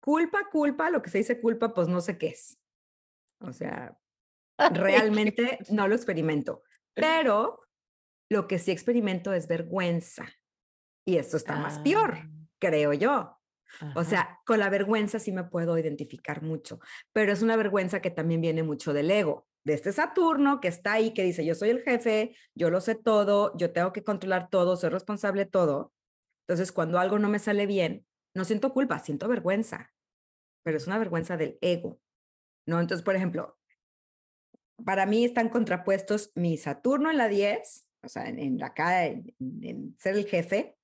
[0.00, 2.60] culpa, culpa, lo que se dice culpa, pues no sé qué es.
[3.40, 3.98] O sea,
[4.72, 6.62] realmente no lo experimento.
[6.94, 7.60] Pero
[8.30, 10.28] lo que sí experimento es vergüenza.
[11.06, 12.28] Y esto está más peor, Ah,
[12.58, 13.38] creo yo.
[13.94, 16.80] O sea, con la vergüenza sí me puedo identificar mucho,
[17.12, 20.94] pero es una vergüenza que también viene mucho del ego, de este Saturno que está
[20.94, 24.50] ahí, que dice, yo soy el jefe, yo lo sé todo, yo tengo que controlar
[24.50, 25.92] todo, soy responsable de todo.
[26.46, 28.04] Entonces, cuando algo no me sale bien,
[28.34, 29.92] no siento culpa, siento vergüenza,
[30.64, 32.00] pero es una vergüenza del ego,
[32.66, 32.80] ¿no?
[32.80, 33.56] Entonces, por ejemplo,
[34.84, 39.06] para mí están contrapuestos mi Saturno en la 10, o sea, en, en la cara,
[39.06, 40.76] en, en ser el jefe,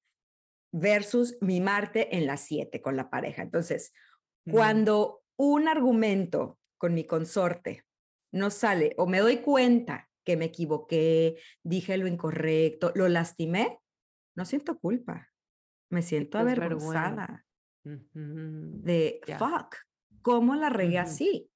[0.72, 3.42] versus mi Marte en la 7 con la pareja.
[3.42, 3.92] Entonces,
[4.44, 4.50] Mm.
[4.52, 7.84] cuando un argumento con mi consorte
[8.34, 13.78] no sale o me doy cuenta que me equivoqué, dije lo incorrecto, lo lastimé,
[14.36, 15.28] no siento culpa.
[15.90, 17.44] Me siento avergonzada
[17.84, 19.76] de fuck,
[20.22, 21.50] ¿cómo la regué así?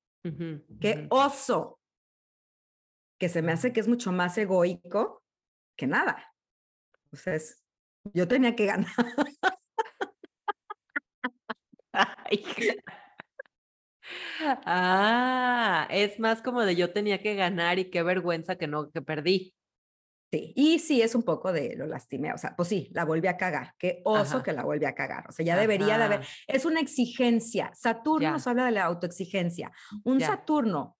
[0.80, 1.80] Qué oso.
[3.18, 5.24] Que se me hace que es mucho más egoico
[5.76, 6.32] que nada.
[7.12, 7.64] O sea, es-
[8.14, 8.92] yo tenía que ganar.
[11.92, 12.44] Ay.
[14.64, 19.02] Ah, es más como de yo tenía que ganar y qué vergüenza que no, que
[19.02, 19.54] perdí.
[20.30, 23.28] Sí, y sí, es un poco de lo lastimé, o sea, pues sí, la volví
[23.28, 24.42] a cagar, qué oso Ajá.
[24.42, 28.32] que la volví a cagar, o sea, ya debería de haber, es una exigencia, Saturno
[28.32, 29.72] nos habla de la autoexigencia,
[30.04, 30.26] un Ya.
[30.26, 30.98] Saturno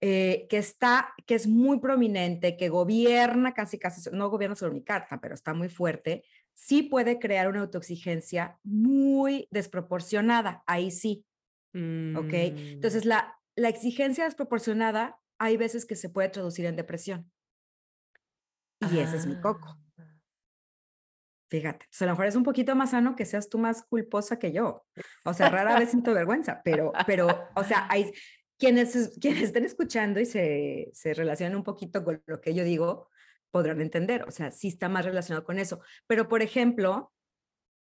[0.00, 4.82] eh, que está, que es muy prominente, que gobierna casi, casi, no gobierna sobre mi
[4.82, 11.26] carta, pero está muy fuerte, sí puede crear una autoexigencia muy desproporcionada, ahí sí,
[12.16, 12.32] ¿ok?
[12.32, 17.30] Mm, Entonces, la, la exigencia desproporcionada, hay veces que se puede traducir en depresión.
[18.92, 19.78] Y ese es mi coco.
[19.98, 20.04] ah,
[21.50, 23.82] Fíjate, o sea, a lo mejor es un poquito más sano que seas tú más
[23.84, 24.86] culposa que yo.
[25.24, 28.12] O sea, rara vez siento vergüenza, pero, pero, o sea, hay
[28.58, 32.64] quienes, es- quienes estén escuchando y se, se relacionan un poquito con lo que yo
[32.64, 33.08] digo,
[33.50, 34.24] podrán entender.
[34.24, 35.80] O sea, sí está más relacionado con eso.
[36.06, 37.12] Pero, por ejemplo,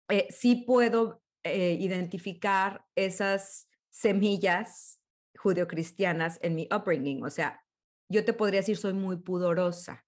[0.09, 4.99] eh, sí puedo eh, identificar esas semillas
[5.37, 7.23] judeocristianas en mi upbringing.
[7.23, 7.63] O sea,
[8.09, 10.05] yo te podría decir, soy muy pudorosa,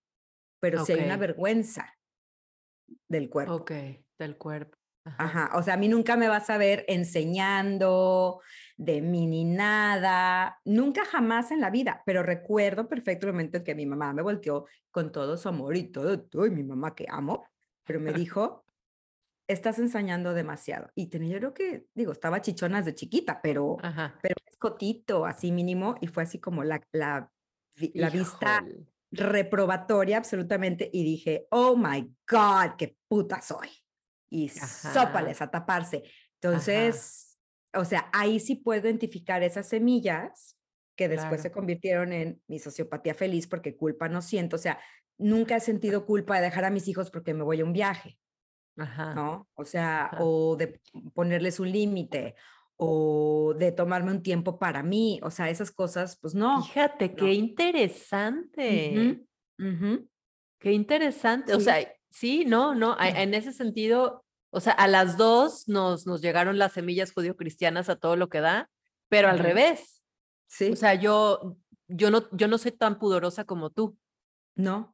[0.59, 1.93] pero si hay una vergüenza
[3.07, 3.55] del cuerpo.
[3.55, 3.71] Ok,
[4.17, 4.77] del cuerpo.
[5.05, 5.23] Ajá.
[5.23, 8.41] Ajá, o sea, a mí nunca me vas a ver enseñando
[8.75, 13.63] de mí ni nada, nunca jamás en la vida, pero recuerdo perfecto el momento en
[13.63, 16.95] que mi mamá me volteó con todo su amor y todo, todo, y mi mamá
[16.95, 17.45] que amo,
[17.83, 18.64] pero me dijo,
[19.47, 20.91] estás enseñando demasiado.
[20.95, 24.17] Y tenía, yo creo que, digo, estaba chichona desde chiquita, pero, Ajá.
[24.21, 27.31] pero escotito, así mínimo, y fue así como la, la,
[27.75, 28.65] vi- la vista
[29.11, 33.69] reprobatoria absolutamente y dije, oh my God, qué puta soy.
[34.29, 34.93] Y Ajá.
[34.93, 36.03] sópales a taparse.
[36.41, 37.37] Entonces,
[37.73, 40.57] o sea, ahí sí puedo identificar esas semillas
[40.97, 44.55] que después se convirtieron en mi sociopatía feliz porque culpa no siento.
[44.55, 44.79] O sea,
[45.17, 48.17] nunca he sentido culpa de dejar a mis hijos porque me voy a un viaje,
[48.77, 49.13] Ajá.
[49.13, 49.47] ¿no?
[49.55, 50.17] O sea, Ajá.
[50.19, 50.81] o de
[51.13, 52.35] ponerles un límite
[52.77, 55.19] o de tomarme un tiempo para mí.
[55.23, 56.61] O sea, esas cosas, pues no.
[56.63, 57.15] Fíjate, no.
[57.15, 59.25] qué interesante.
[60.59, 61.53] Qué interesante.
[61.53, 61.77] O sea,
[62.09, 62.97] sí, no, no.
[62.99, 67.95] En ese sentido, o sea, a las dos nos, nos llegaron las semillas judio-cristianas a
[67.95, 68.69] todo lo que da,
[69.09, 70.01] pero al revés.
[70.47, 71.57] Sí, O sea, yo,
[71.87, 73.97] yo no, yo no soy tan pudorosa como tú.
[74.55, 74.93] no.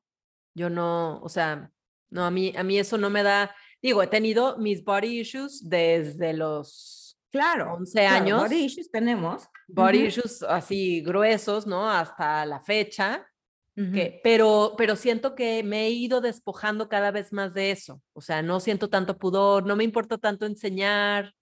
[0.53, 1.71] Yo no, o sea,
[2.09, 3.55] no, a mí, a mí eso no me da.
[3.81, 7.73] Digo, he tenido mis body issues desde los Claro.
[7.75, 8.41] 11 claro, años.
[8.43, 9.47] body issues tenemos.
[9.67, 11.89] body Ujú, issues así gruesos, ¿no?
[11.89, 13.27] Hasta la fecha.
[13.73, 18.01] que, pero, pero siento que me he ido despojando cada vez más de eso.
[18.13, 21.33] O sea, no siento tanto pudor, no me importa tanto enseñar.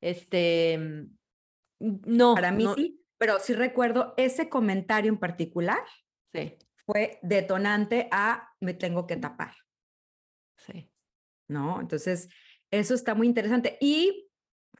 [0.00, 0.78] Este,
[1.80, 2.34] no.
[2.34, 5.82] Para mí no- sí, pero sí recuerdo ese comentario en particular
[6.32, 6.56] Sí,
[6.86, 9.54] fue detonante a me tengo que tapar,
[10.56, 10.92] sí.
[11.48, 11.80] ¿No?
[11.80, 12.28] Entonces,
[12.70, 13.78] eso está muy interesante.
[13.80, 14.28] Y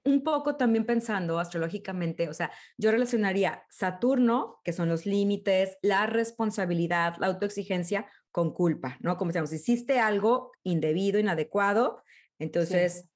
[0.04, 6.07] un poco también pensando astrológicamente, o sea, yo relacionaría Saturno, que son los límites, la
[6.07, 9.16] responsabilidad, la autoexigencia, con culpa, ¿no?
[9.16, 12.02] Como decíamos, hiciste algo indebido, inadecuado,
[12.38, 13.09] entonces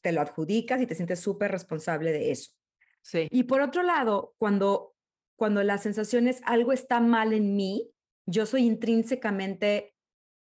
[0.00, 2.52] te lo adjudicas y te sientes súper responsable de eso.
[3.02, 3.28] Sí.
[3.30, 4.94] Y por otro lado, cuando,
[5.36, 7.90] cuando la sensación es algo está mal en mí,
[8.26, 9.94] yo soy intrínsecamente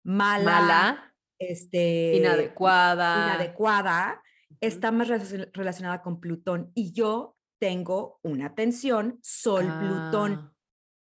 [0.02, 3.34] mala, Mala, este, inadecuada.
[3.34, 4.22] inadecuada,
[4.60, 10.32] está más relacion- relacionada con Plutón y yo tengo una tensión Sol-Plutón.
[10.34, 10.52] Ah.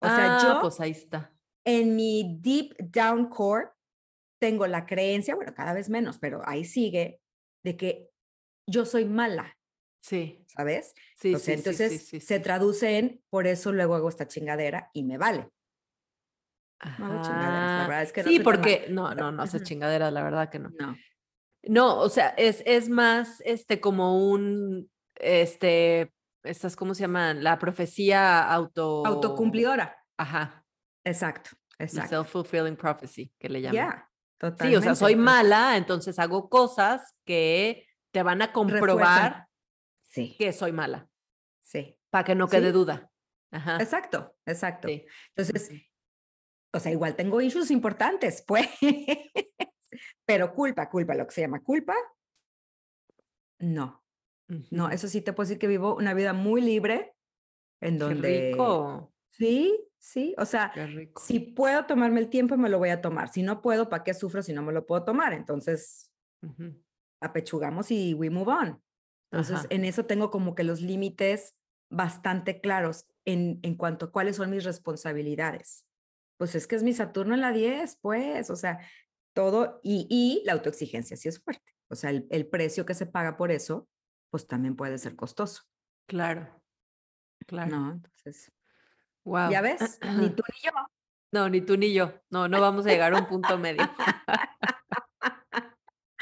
[0.01, 1.33] O sea, Ah, yo Pues ahí está.
[1.65, 3.71] en mi deep down core
[4.41, 7.21] tengo la creencia, bueno, cada vez menos, pero ahí sigue,
[7.65, 8.11] de que
[8.69, 9.57] yo soy mala,
[10.01, 10.95] Sí, ¿sabes?
[11.17, 14.91] sí, Entonces, sí, entonces sí, sí, se traduce en, por eso luego hago esta chingadera
[14.95, 15.49] y me vale.
[16.99, 20.13] No hago chingaderas, la verdad es que no Sí, porque no, no, no haces chingaderas,
[20.13, 20.71] la verdad que no.
[20.79, 20.97] No.
[21.65, 26.13] No, o sea, es, es más este como un, este,
[26.45, 27.43] estas, ¿cómo se llaman?
[27.43, 29.05] La profecía auto...
[29.05, 29.97] Autocumplidora.
[30.17, 30.65] Ajá,
[31.05, 32.11] Exacto, exacto.
[32.25, 33.99] self-fulfilling prophecy, que le llaman.
[33.99, 34.05] Sí,
[34.39, 34.79] totalmente.
[34.79, 39.47] o sea, soy mala, entonces hago cosas que te van a comprobar
[40.11, 41.09] Sí, que soy mala,
[41.63, 41.99] sí.
[42.11, 42.73] para que no quede Sí.
[42.73, 43.11] duda.
[43.51, 43.77] Ajá.
[43.81, 44.89] Exacto, exacto.
[44.89, 45.05] sí.
[45.35, 45.71] Entonces.
[46.73, 48.69] O sea, igual tengo issues importantes, pues.
[50.27, 51.95] Pero culpa, culpa, lo que se llama culpa,
[53.59, 54.05] no.
[54.71, 57.15] No, eso sí te puedo decir que vivo una vida muy libre
[57.81, 58.51] en Qué donde...
[58.51, 61.23] rico, Sí, sí, o sea, qué rico.
[61.23, 63.29] si puedo tomarme el tiempo, me lo voy a tomar.
[63.29, 65.33] Si no puedo, ¿para qué sufro si no me lo puedo tomar?
[65.33, 66.83] Entonces, Ujú.
[67.21, 68.83] apechugamos y we move on.
[69.31, 69.67] Entonces, Ajá.
[69.71, 71.57] en eso tengo como que los límites
[71.91, 75.88] bastante claros en, en cuanto a cuáles son mis responsabilidades.
[76.39, 78.79] Pues es que es mi Saturno en la 10, pues, o sea,
[79.35, 81.75] todo, y, y la autoexigencia sí es fuerte.
[81.91, 83.89] O sea, el, el precio que se paga por eso,
[84.31, 85.65] pues también puede ser costoso,
[86.07, 86.63] Claro,
[87.47, 87.77] claro.
[87.77, 87.93] ¿no?
[87.93, 88.51] Entonces,
[89.25, 89.51] Wow.
[89.51, 90.71] ya ves, ni tú ni yo.
[91.31, 92.15] No, ni tú ni yo.
[92.31, 93.83] No, no vamos a llegar a un punto medio.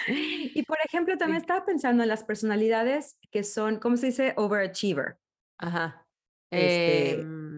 [0.08, 4.34] Y por ejemplo, también estaba pensando en las personalidades que son, ¿cómo se dice?
[4.36, 5.18] Overachiever.
[5.58, 6.06] Ajá.
[6.50, 7.55] Este, Em,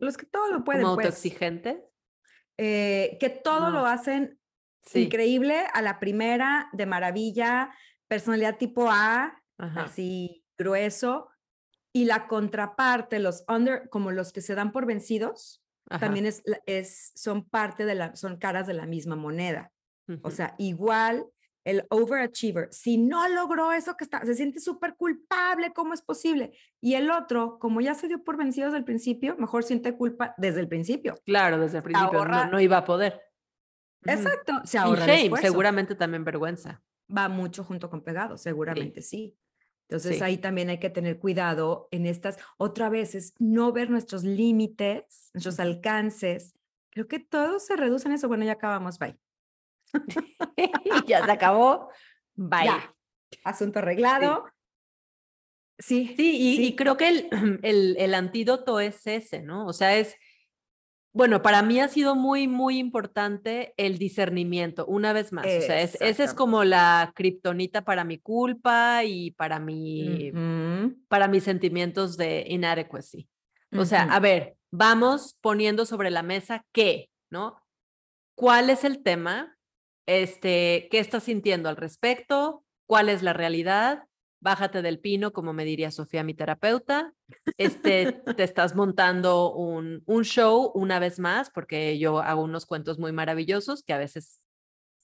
[0.00, 1.24] Los que todo lo pueden, ¿Como pues.
[2.56, 3.86] eh, que todo lo No.
[3.86, 4.38] hacen
[4.82, 5.04] Sí.
[5.04, 7.70] increíble a la primera, de maravilla,
[8.06, 9.84] personalidad tipo A, Ajá.
[9.84, 11.30] así grueso,
[11.92, 16.00] y la contraparte, los under, como los que se dan por vencidos, ajá.
[16.00, 19.72] también es, es, son parte de la, son caras de la misma moneda.
[20.06, 20.30] O Ujú.
[20.30, 21.26] sea, igual
[21.64, 26.52] el overachiever, si no logró eso que está, se siente súper culpable, ¿cómo es posible?
[26.80, 30.34] Y el otro, como ya se dio por vencido desde el principio, mejor siente culpa
[30.36, 31.14] desde el principio.
[31.24, 33.20] Claro, desde el principio no, ahorra- no iba a poder.
[34.06, 35.46] Exacto, se Y ahorra el shame, esfuerzo.
[35.46, 36.82] seguramente también vergüenza.
[37.14, 39.36] Va mucho junto con pegado, seguramente sí.
[39.88, 40.22] Entonces Sí.
[40.24, 45.30] ahí también hay que tener cuidado en estas, otra vez, es no ver nuestros límites,
[45.34, 46.54] nuestros alcances.
[46.90, 48.28] Creo que todo se reduce en eso.
[48.28, 49.16] Bueno, ya acabamos, bye.
[51.06, 51.90] ya se acabó.
[52.34, 52.66] Bye.
[52.66, 52.94] Ya,
[53.44, 54.44] asunto arreglado.
[55.78, 56.76] Sí, Sí, y, y Sí.
[56.76, 57.28] creo que el,
[57.62, 59.66] el, el antídoto es ese, ¿no?
[59.66, 60.16] O sea, es,
[61.12, 65.46] bueno, para mí ha sido muy, muy importante el discernimiento, una vez más.
[65.46, 70.96] O sea, es, esa es como la kriptonita para mi culpa y para mi, Ujú,
[71.08, 73.28] para mis sentimientos de inadequacy.
[73.76, 74.12] O sea, ujú.
[74.12, 77.60] a ver, vamos poniendo sobre la mesa qué, ¿no?
[78.36, 79.53] ¿Cuál es el tema?
[80.06, 82.64] Este, ¿qué estás sintiendo al respecto?
[82.86, 84.04] ¿Cuál es la realidad?
[84.40, 87.14] Bájate del pino, como me diría Sofía, mi terapeuta.
[87.56, 92.98] Este, te estás montando un, un show una vez más, porque yo hago unos cuentos
[92.98, 94.40] muy maravillosos que a veces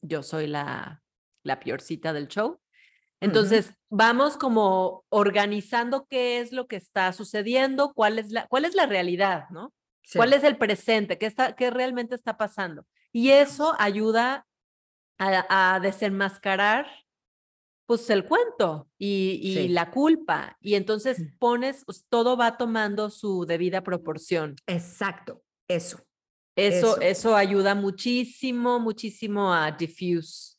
[0.02, 1.02] yo soy la,
[1.42, 2.60] la peorcita del show.
[3.20, 8.74] Entonces, vamos como organizando qué es lo que está sucediendo, cuál es la, cuál es
[8.74, 9.74] la realidad, ¿no?
[10.02, 10.18] Sí.
[10.18, 11.18] ¿Cuál es el presente?
[11.18, 12.86] ¿Qué, está, qué realmente está pasando?
[13.12, 14.46] Y eso ayuda
[15.20, 16.87] a, a desenmascarar
[17.87, 19.68] pues el cuento y, y Sí.
[19.68, 20.56] la culpa.
[20.61, 21.38] Y entonces Mm.
[21.38, 24.54] pones, pues, todo va tomando su debida proporción.
[24.66, 25.98] Exacto, eso.
[26.56, 27.00] Eso, Eso.
[27.00, 30.56] eso ayuda muchísimo, muchísimo a diffuse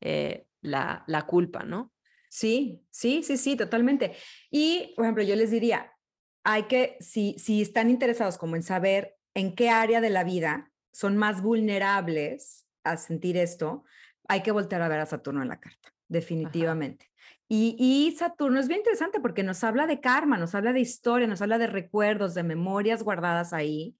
[0.00, 1.92] eh, la, la culpa, ¿no?
[2.28, 4.16] Sí, sí, sí, sí, totalmente.
[4.50, 5.92] Y, por ejemplo, yo les diría,
[6.44, 10.72] hay que, si, si están interesados como en saber en qué área de la vida
[10.92, 13.84] son más vulnerables a sentir esto,
[14.28, 17.10] hay que voltear a ver a Saturno en la carta, definitivamente.
[17.48, 21.26] Y, y Saturno es bien interesante porque nos habla de karma, nos habla de historia,
[21.26, 23.96] nos habla de recuerdos, de memorias guardadas ahí.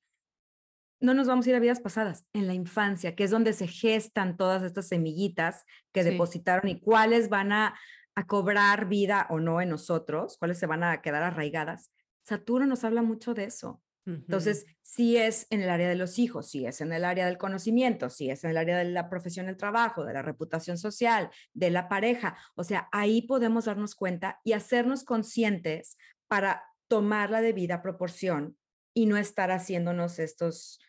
[1.01, 3.67] No nos vamos a ir a vidas pasadas, en la infancia, que es donde se
[3.67, 6.11] gestan todas estas semillitas que Sí.
[6.11, 7.79] depositaron y cuáles van a,
[8.15, 11.91] a cobrar vida o no en nosotros, cuáles se van a quedar arraigadas.
[12.23, 13.83] Saturno nos habla mucho de eso.
[14.07, 17.39] Entonces, si es en el área de los hijos, si es en el área del
[17.39, 21.31] conocimiento, si es en el área de la profesión del trabajo, de la reputación social,
[21.55, 25.97] de la pareja, o sea, ahí podemos darnos cuenta y hacernos conscientes
[26.29, 28.57] para tomar la debida proporción
[28.93, 30.81] y no estar haciéndonos estos,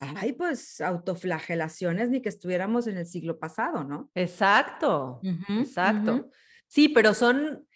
[0.00, 4.10] ay, pues, autoflagelaciones ni que estuviéramos en el siglo pasado, ¿no?
[4.14, 5.20] Exacto.
[5.48, 6.30] Exacto.
[6.66, 7.66] Sí, pero son,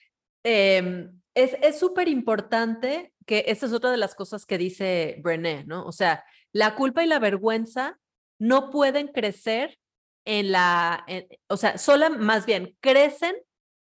[0.42, 5.64] em, es es súper importante que esta es otra de las cosas que dice Brené,
[5.64, 5.85] ¿no?
[5.87, 7.99] O sea, la culpa y la vergüenza
[8.39, 9.78] no pueden crecer
[10.24, 11.05] en la,
[11.49, 13.37] o sea, sola, más bien, crecen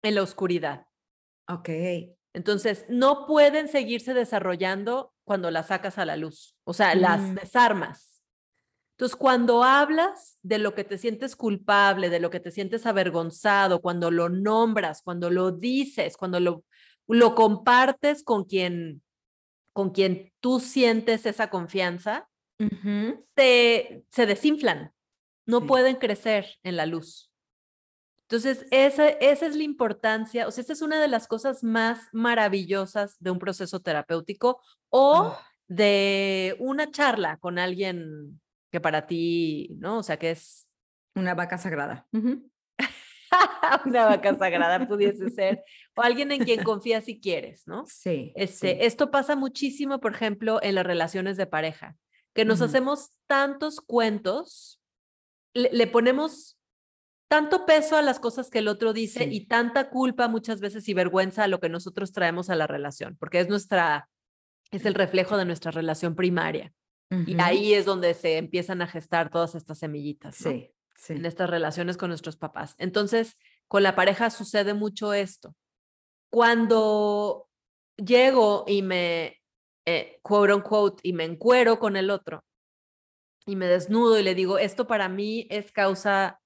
[0.04, 0.86] en la oscuridad.
[1.48, 1.70] Ok.
[2.34, 7.36] Entonces, no pueden seguirse desarrollando cuando las sacas a la luz, o sea, las Mm.
[7.36, 8.22] desarmas.
[8.98, 13.82] Entonces, cuando hablas de lo que te sientes culpable, de lo que te sientes avergonzado,
[13.82, 16.64] cuando lo nombras, cuando lo dices, cuando lo,
[17.08, 19.02] lo compartes con quien,
[19.74, 22.30] con quien tú sientes esa confianza,
[23.36, 24.94] se, se desinflan,
[25.46, 25.68] no Sí.
[25.68, 27.32] pueden crecer en la luz.
[28.24, 32.08] Entonces, esa, esa es la importancia, o sea, esta es una de las cosas más
[32.12, 35.42] maravillosas de un proceso terapéutico o Ah.
[35.68, 38.42] de una charla con alguien
[38.72, 40.00] que para ti, ¿no?
[40.00, 40.68] O sea, que es
[41.16, 42.08] Una vaca sagrada.
[43.86, 45.64] Una vaca sagrada pudiese ser,
[45.96, 47.86] o alguien en quien confías si quieres, ¿no?
[47.88, 48.34] Sí.
[48.36, 48.78] Este, sí.
[48.82, 51.96] Esto pasa muchísimo, por ejemplo, en las relaciones de pareja,
[52.34, 52.66] que nos Ujú.
[52.66, 54.82] hacemos tantos cuentos,
[55.54, 56.58] le, le ponemos
[57.28, 59.30] tanto peso a las cosas que el otro dice Sí.
[59.32, 63.16] y tanta culpa muchas veces y vergüenza a lo que nosotros traemos a la relación,
[63.20, 64.10] porque es nuestra,
[64.72, 66.72] es el reflejo de nuestra relación primaria.
[67.12, 67.44] Y Ujú.
[67.44, 70.40] ahí es donde se empiezan a gestar todas estas semillitas.
[70.44, 70.52] ¿no?
[70.52, 71.14] Sí, sí.
[71.14, 72.76] en estas relaciones con nuestros papás.
[72.80, 73.38] Entonces,
[73.68, 75.56] con la pareja sucede mucho esto.
[76.36, 77.48] Cuando
[77.96, 79.42] llego y me,
[79.86, 82.44] eh, quote unquote, y me encuero con el otro
[83.46, 86.42] y me desnudo y le digo, esto para mí es causa,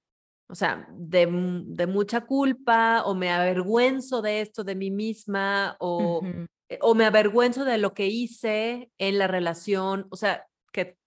[0.48, 1.26] o sea, de,
[1.66, 6.46] de mucha culpa o me avergüenzo de esto de mí misma o, Ujú.
[6.68, 10.98] eh, o me avergüenzo de lo que hice en la relación, o sea, que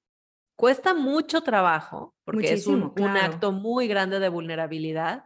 [0.58, 3.34] cuesta mucho trabajo, porque es un, Muchísimo, un claro.
[3.34, 5.24] acto muy grande de vulnerabilidad,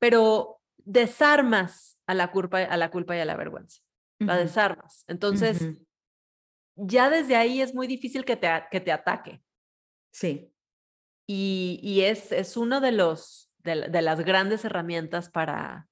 [0.00, 3.80] pero desarmas a la culpa, a la culpa y a la vergüenza,
[4.18, 4.42] la Ujú.
[4.42, 5.04] desarmas.
[5.06, 5.62] Entonces,
[6.74, 9.42] ya desde ahí es muy difícil que te, que te ataque.
[10.12, 10.52] Sí,
[11.26, 15.88] Y, y es, es uno de los, de, la- de las grandes herramientas para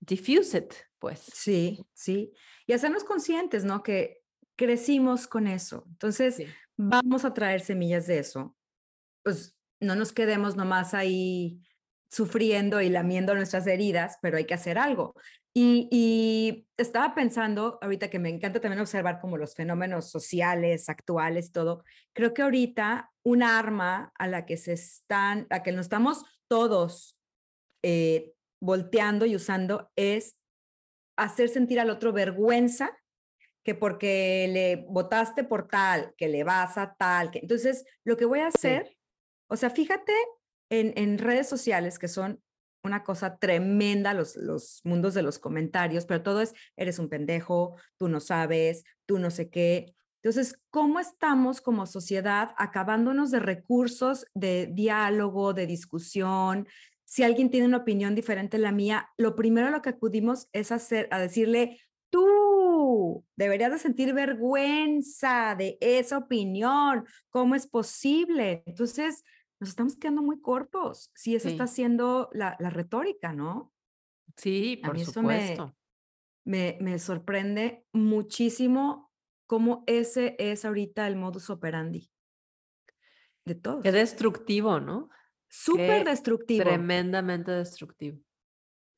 [0.00, 1.20] diffuse it, pues.
[1.20, 2.32] sí, sí.
[2.66, 3.82] Y hacernos conscientes, ¿no?
[3.84, 4.22] Que
[4.56, 5.84] crecimos con eso.
[5.88, 6.46] Entonces, Sí.
[6.76, 8.56] vamos a traer semillas de eso.
[9.22, 11.60] Pues no nos quedemos nomás ahí
[12.12, 15.14] sufriendo y lamiendo nuestras heridas, pero hay que hacer algo.
[15.54, 21.52] Y, y estaba pensando, ahorita que me encanta también observar como los fenómenos sociales, actuales,
[21.52, 26.24] todo, creo que ahorita una arma a la que se están, a que nos estamos
[26.48, 27.18] todos
[27.82, 30.36] eh, volteando y usando es
[31.16, 32.96] hacer sentir al otro vergüenza
[33.64, 38.24] que porque le votaste por tal, que le vas a tal, que entonces lo que
[38.26, 38.96] voy a hacer,
[39.48, 40.12] o sea, fíjate
[40.72, 42.42] en, en redes sociales que son
[42.82, 47.76] una cosa tremenda los, los mundos de los comentarios, pero todo es, eres un pendejo,
[47.98, 49.94] tú no sabes, tú no sé qué.
[50.22, 56.66] Entonces, ¿cómo estamos como sociedad acabándonos de recursos de diálogo, de discusión?
[57.04, 60.48] Si alguien tiene una opinión diferente a la mía, lo primero a lo que acudimos
[60.52, 68.62] es hacer, a decirle, tú deberías de sentir vergüenza de esa opinión, ¿cómo es posible?
[68.64, 69.22] Entonces,
[69.62, 73.72] nos estamos quedando muy cortos si esa está siendo la, la retórica, ¿no?
[74.36, 75.76] Sí, A por mí eso me- supuesto.
[76.44, 79.12] Me, me sorprende muchísimo
[79.46, 82.10] cómo ese es ahorita el modus operandi
[83.44, 83.84] de todos.
[83.84, 85.10] Qué destructivo, ¿no?
[85.48, 86.64] Súper qué destructivo.
[86.64, 88.18] Tremendamente destructivo.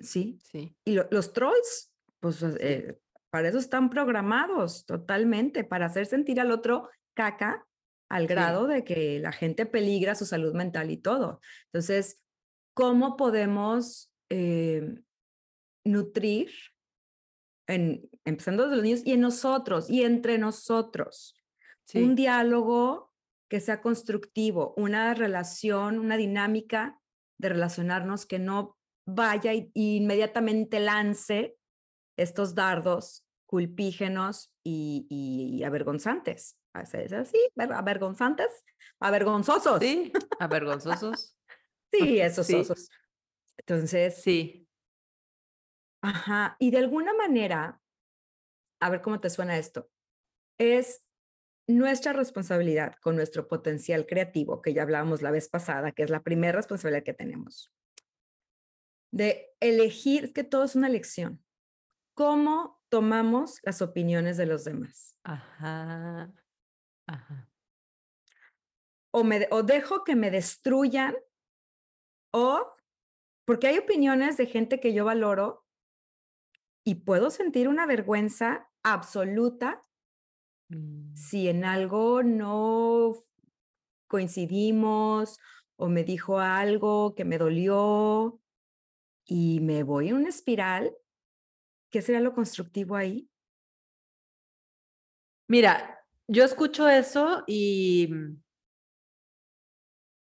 [0.01, 0.39] Sí.
[0.43, 0.75] Sí.
[0.87, 2.99] Y lo- los trolls, pues eh,
[3.29, 7.67] para eso están programados totalmente, para hacer sentir al otro caca
[8.15, 11.41] al grado de que la gente peligra su salud mental y todo.
[11.67, 12.23] Entonces,
[12.73, 15.01] ¿cómo podemos eh,
[15.85, 16.53] nutrir,
[17.67, 21.35] en, empezando desde los niños y en nosotros y entre nosotros,
[21.87, 22.05] sí.
[22.05, 23.13] un diálogo
[23.51, 27.01] que sea constructivo, una relación, una dinámica
[27.41, 31.57] de relacionarnos que no vaya y, y inmediatamente lance
[32.17, 36.61] estos dardos culpígenos y, y avergonzantes.
[36.75, 37.39] ¿Es así?
[37.55, 38.65] ¿Ver- ¿Avergonzantes?
[39.01, 39.79] ¿Avergonzosos?
[39.81, 41.37] Sí, avergonzosos.
[41.93, 42.57] Sí, esos Sí.
[42.57, 42.91] osos.
[43.57, 44.69] Entonces, Sí.
[46.03, 47.81] Ajá, y de alguna manera,
[48.81, 49.89] a ver cómo te suena esto,
[50.59, 51.07] es
[51.69, 56.21] nuestra responsabilidad con nuestro potencial creativo, que ya hablábamos la vez pasada, que es la
[56.23, 57.73] primera responsabilidad que tenemos,
[59.13, 61.43] de elegir, que todo es una elección,
[62.15, 65.17] cómo tomamos las opiniones de los demás.
[65.23, 66.33] Ajá.
[67.07, 67.49] Ajá.
[69.13, 71.15] O, me, o dejo que me destruyan,
[72.33, 72.67] o
[73.45, 75.65] porque hay opiniones de gente que yo valoro
[76.85, 79.85] y puedo sentir una vergüenza absoluta
[80.69, 83.15] Mm, si en algo no
[84.09, 85.39] coincidimos
[85.77, 88.41] o me dijo algo que me dolió
[89.27, 90.97] y me voy en una espiral.
[91.91, 93.31] ¿Qué sería lo constructivo ahí?
[95.49, 98.43] Mira, yo escucho eso y, mm,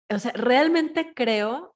[0.10, 1.76] o sea, realmente creo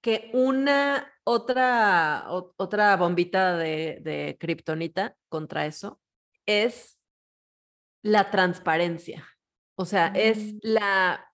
[0.00, 6.00] que una otra, otra bombita de, de kriptonita contra eso
[6.46, 6.98] es
[8.02, 9.28] la transparencia.
[9.76, 10.58] O sea, es mm.
[10.62, 11.32] la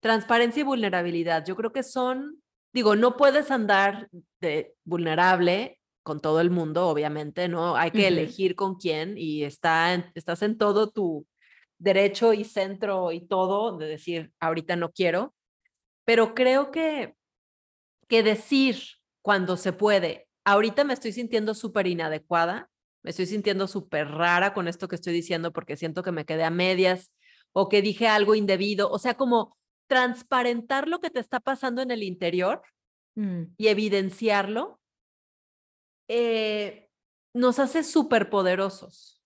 [0.00, 1.44] transparencia y vulnerabilidad.
[1.44, 2.42] Yo creo que son,
[2.72, 4.08] digo, no puedes andar
[4.40, 7.76] de vulnerable con todo el mundo, obviamente, ¿no?
[7.76, 11.26] Hay que elegir con quién y está estás en todo tu
[11.76, 15.34] derecho y centro y todo de decir, ahorita no quiero,
[16.06, 17.14] pero creo que,
[18.08, 18.78] que decir
[19.20, 22.70] cuando se puede, ahorita me estoy sintiendo súper inadecuada,
[23.02, 26.44] me estoy sintiendo súper rara con esto que estoy diciendo porque siento que me quedé
[26.44, 27.12] a medias
[27.52, 31.90] o que dije algo indebido, o sea, como transparentar lo que te está pasando en
[31.90, 32.62] el interior
[33.14, 33.42] mm.
[33.58, 34.77] y evidenciarlo,
[36.08, 36.88] eh,
[37.34, 39.22] nos hace súper poderosos.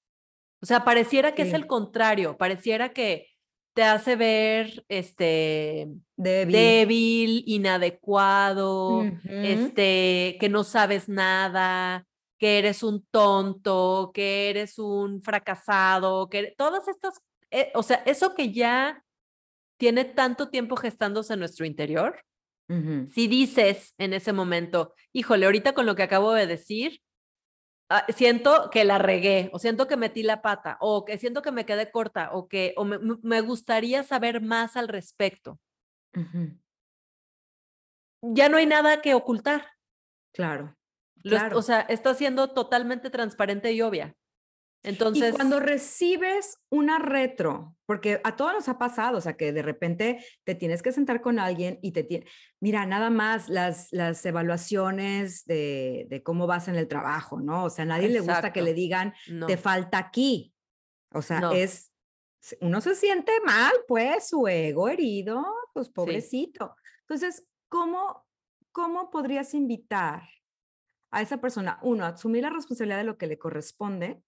[0.61, 3.29] O sea, pareciera que es el contrario, pareciera que
[3.75, 12.07] te hace ver este débil, inadecuado, este que no sabes nada,
[12.39, 17.21] que eres un tonto, que eres un fracasado, que todas estas,
[17.51, 19.03] eh, o sea, eso que ya
[19.79, 22.23] tiene tanto tiempo gestándose en nuestro interior,
[23.13, 27.01] si dices en ese momento, híjole, ahorita con lo que acabo de decir,
[27.89, 31.53] ah, siento que la regué, o siento que metí la pata, o que siento que
[31.53, 35.59] me quedé corta, o que o me, gustaría saber más al respecto.
[38.23, 39.67] Ya no hay nada que ocultar.
[40.33, 40.77] Claro
[41.55, 44.15] o sea, está siendo totalmente transparente y obvia.
[44.83, 45.31] Entonces.
[45.31, 49.63] Y cuando recibes una retro, porque a todos nos ha pasado, o sea, que de
[49.63, 52.27] repente te tienes que sentar con alguien y te tiene,
[52.61, 57.65] mira, nada más las, las evaluaciones de, de cómo vas en el trabajo, ¿no?
[57.65, 59.15] O sea, a nadie le gusta que le digan,
[59.47, 60.53] te falta aquí.
[61.13, 61.93] O sea, es,
[62.61, 66.75] uno se siente mal, pues, su ego herido, pues pobrecito.
[67.03, 68.27] Entonces, ¿cómo,
[68.73, 70.23] ¿cómo podrías invitar
[71.13, 74.23] a esa persona, uno, asumir la responsabilidad de lo que le corresponde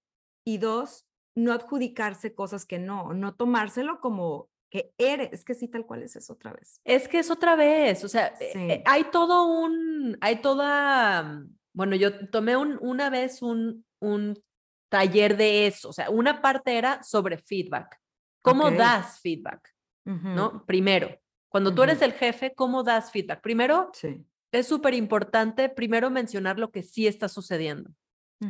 [0.45, 5.69] y dos, no adjudicarse cosas que no, no tomárselo como que eres, es que sí,
[5.69, 6.81] tal cual es eso otra vez.
[6.85, 11.97] Es que es otra vez, o sea, eh, eh, hay todo un, hay toda, bueno,
[11.97, 14.43] yo tomé un, una vez un, un
[14.89, 18.01] taller de eso, o sea, una parte era sobre feedback,
[18.43, 19.73] cómo das feedback,
[20.05, 20.65] ¿no?
[20.67, 21.09] Primero,
[21.49, 23.41] cuando tú eres el jefe, ¿cómo das feedback?
[23.41, 24.27] Primero, sí
[24.59, 27.91] es súper importante primero mencionar lo que sí está sucediendo,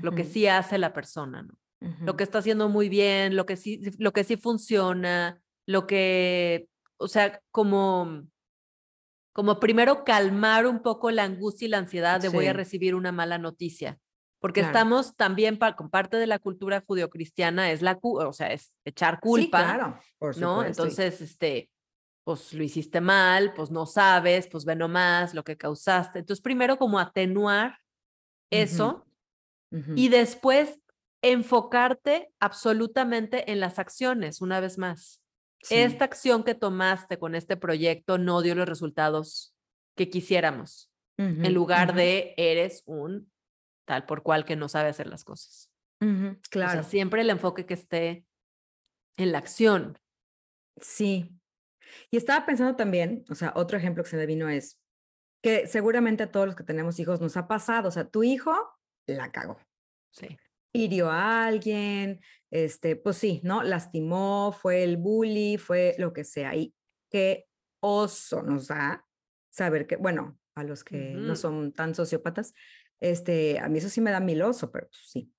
[0.03, 1.55] lo que sí hace la persona, ¿no?
[2.01, 6.69] Lo que está haciendo muy bien, lo que sí, lo que sí funciona, lo que,
[6.97, 8.23] o sea, como,
[9.33, 13.13] como primero calmar un poco la angustia y la ansiedad de voy a recibir una
[13.13, 13.99] mala noticia.
[14.41, 19.19] Porque estamos también, con parte de la cultura judio-cristiana, es la, o sea, es echar
[19.19, 20.63] culpa, sí, claro, por ¿no?
[20.63, 21.71] Entonces, este,
[22.25, 26.19] pues lo hiciste mal, pues no sabes, pues ve nomás lo que causaste.
[26.19, 27.79] Entonces, primero como atenuar
[28.51, 29.07] eso
[29.97, 30.79] y después
[31.33, 35.21] enfocarte absolutamente en las acciones, una vez más.
[35.71, 39.55] Esta acción que tomaste con este proyecto no dio los resultados
[39.97, 43.31] que quisiéramos, en lugar de eres un
[43.87, 45.71] tal por cual que no sabe hacer las cosas.
[46.51, 46.71] Claro.
[46.71, 48.27] O sea, siempre el enfoque que esté
[49.17, 49.99] en la acción.
[50.81, 51.31] Sí,
[52.11, 54.79] y estaba pensando también, o sea, otro ejemplo que se me vino es
[55.43, 58.55] que seguramente a todos los que tenemos hijos nos ha pasado, o sea, tu hijo
[59.07, 59.59] la cagó.
[60.11, 60.39] Sí.
[60.75, 62.21] Hirió a alguien,
[62.51, 63.63] este, pues sí, ¿no?
[63.63, 66.55] Lastimó, fue el bully, fue lo que sea.
[66.57, 66.75] Y
[67.11, 67.47] qué
[67.81, 69.07] oso nos da
[69.51, 72.55] saber que, bueno, a los que no son tan sociópatas,
[73.01, 75.33] este, a mí eso sí me da mil oso, pero pues sí.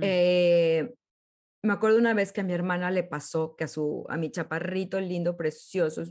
[0.00, 0.92] eh,
[1.62, 4.30] me acuerdo una vez que a mi hermana le pasó que a su, a mi
[4.30, 6.02] chaparrito lindo, precioso,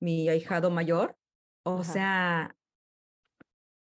[0.00, 1.16] mi ahijado mayor,
[1.62, 2.54] o sea,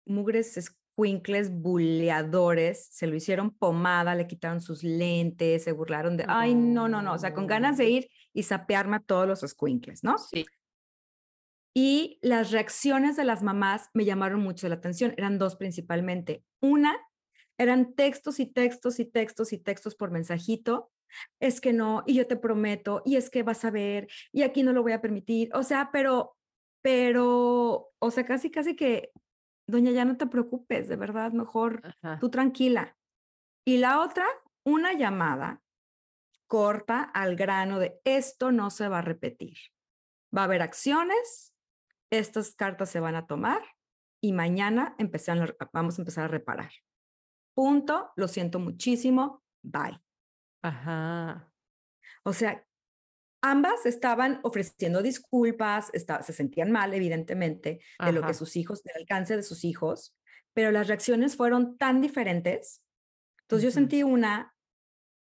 [0.07, 0.57] mugres
[1.03, 6.89] escuincles buleadores, se lo hicieron pomada, le quitaron sus lentes, se burlaron de, ay, no,
[6.89, 10.17] no, no, o sea, con ganas de ir y sapearme a todos los escuincles, ¿no?
[10.19, 10.47] Sí.
[11.75, 16.45] Y las reacciones de las mamás me llamaron mucho la atención, eran dos principalmente.
[16.61, 16.97] Una
[17.59, 20.93] eran textos y textos y textos y textos por mensajito.
[21.41, 24.63] Es que no, y yo te prometo, y es que vas a ver, y aquí
[24.63, 25.51] no lo voy a permitir.
[25.53, 26.37] O sea, pero,
[26.81, 29.11] pero, o sea, casi, casi que,
[29.73, 31.83] doña, ya no te preocupes, de verdad, mejor
[32.21, 32.97] tú tranquila.
[33.67, 34.27] Y la otra,
[34.65, 35.63] una llamada
[36.47, 39.57] corta al grano de esto no se va a repetir.
[40.37, 41.55] va a haber acciones,
[42.11, 43.63] estas cartas se van a tomar
[44.23, 46.71] y mañana empezar, vamos a empezar a reparar.
[47.55, 50.01] Punto, lo siento muchísimo, bye.
[50.63, 51.51] Ajá.
[52.25, 52.67] O sea,
[53.43, 59.37] ambas estaban ofreciendo disculpas, se sentían mal, evidentemente, de lo que sus hijos, del alcance
[59.37, 60.17] de sus hijos,
[60.55, 62.83] pero las reacciones fueron tan diferentes.
[63.43, 64.55] Entonces yo sentí una,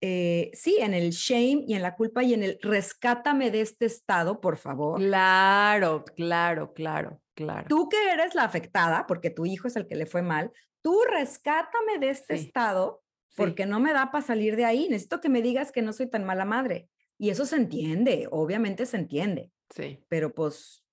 [0.01, 3.87] eh, sí, en el shame y en la culpa y en el rescátame de este
[3.87, 4.99] estado, por favor.
[4.99, 7.67] Claro, claro, claro, claro.
[7.69, 11.03] Tú que eres la afectada, porque tu hijo es el que le fue mal, tú
[11.11, 13.03] rescátame de este estado
[13.37, 14.89] porque no me da para salir de ahí.
[14.89, 16.89] Necesito que me digas que no soy tan mala madre.
[17.23, 19.53] Y eso se entiende, obviamente se entiende.
[19.71, 20.05] Sí.
[20.09, 20.85] Pero pues,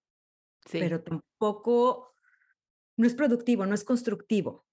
[0.64, 0.78] sí.
[0.78, 2.14] pero tampoco,
[2.98, 4.64] no es productivo, no es constructivo.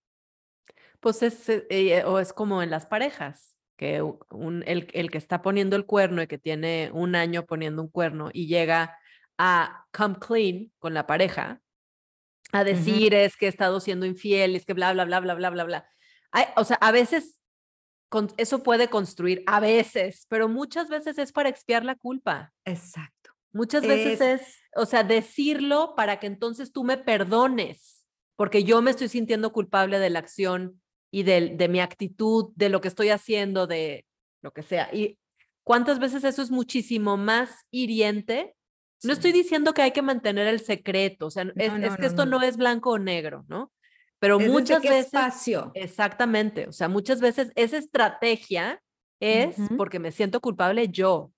[1.01, 5.17] Pues es, eh, eh, o es como en las parejas, que un, el, el, que
[5.17, 8.99] está poniendo el cuerno y que tiene un año poniendo un cuerno y llega
[9.39, 11.63] a come clean con la pareja,
[12.53, 15.49] a decir es que he estado siendo infiel, es que bla, bla, bla, bla, bla,
[15.49, 15.89] bla, bla.
[16.57, 17.36] o sea, a veces
[18.37, 22.53] eso puede construir, a veces, pero muchas veces es para expiar la culpa.
[22.65, 23.31] Exacto.
[23.53, 28.05] Muchas veces es, o sea, decirlo para que entonces tú me perdones,
[28.37, 32.69] porque yo me estoy sintiendo culpable de la acción y de, de mi actitud, de
[32.69, 34.05] lo que estoy haciendo, de
[34.43, 34.91] lo que sea.
[34.93, 35.19] Y
[35.65, 38.55] cuántas veces eso es muchísimo más hiriente.
[39.03, 42.27] No estoy diciendo que hay que mantener el secreto, o sea, es, es que esto
[42.27, 43.73] no es blanco o negro, ¿no?
[44.19, 45.07] Pero muchas veces...
[45.07, 45.71] Espacio.
[45.75, 48.83] Exactamente, o sea, muchas veces esa estrategia
[49.21, 51.33] es porque me siento culpable yo,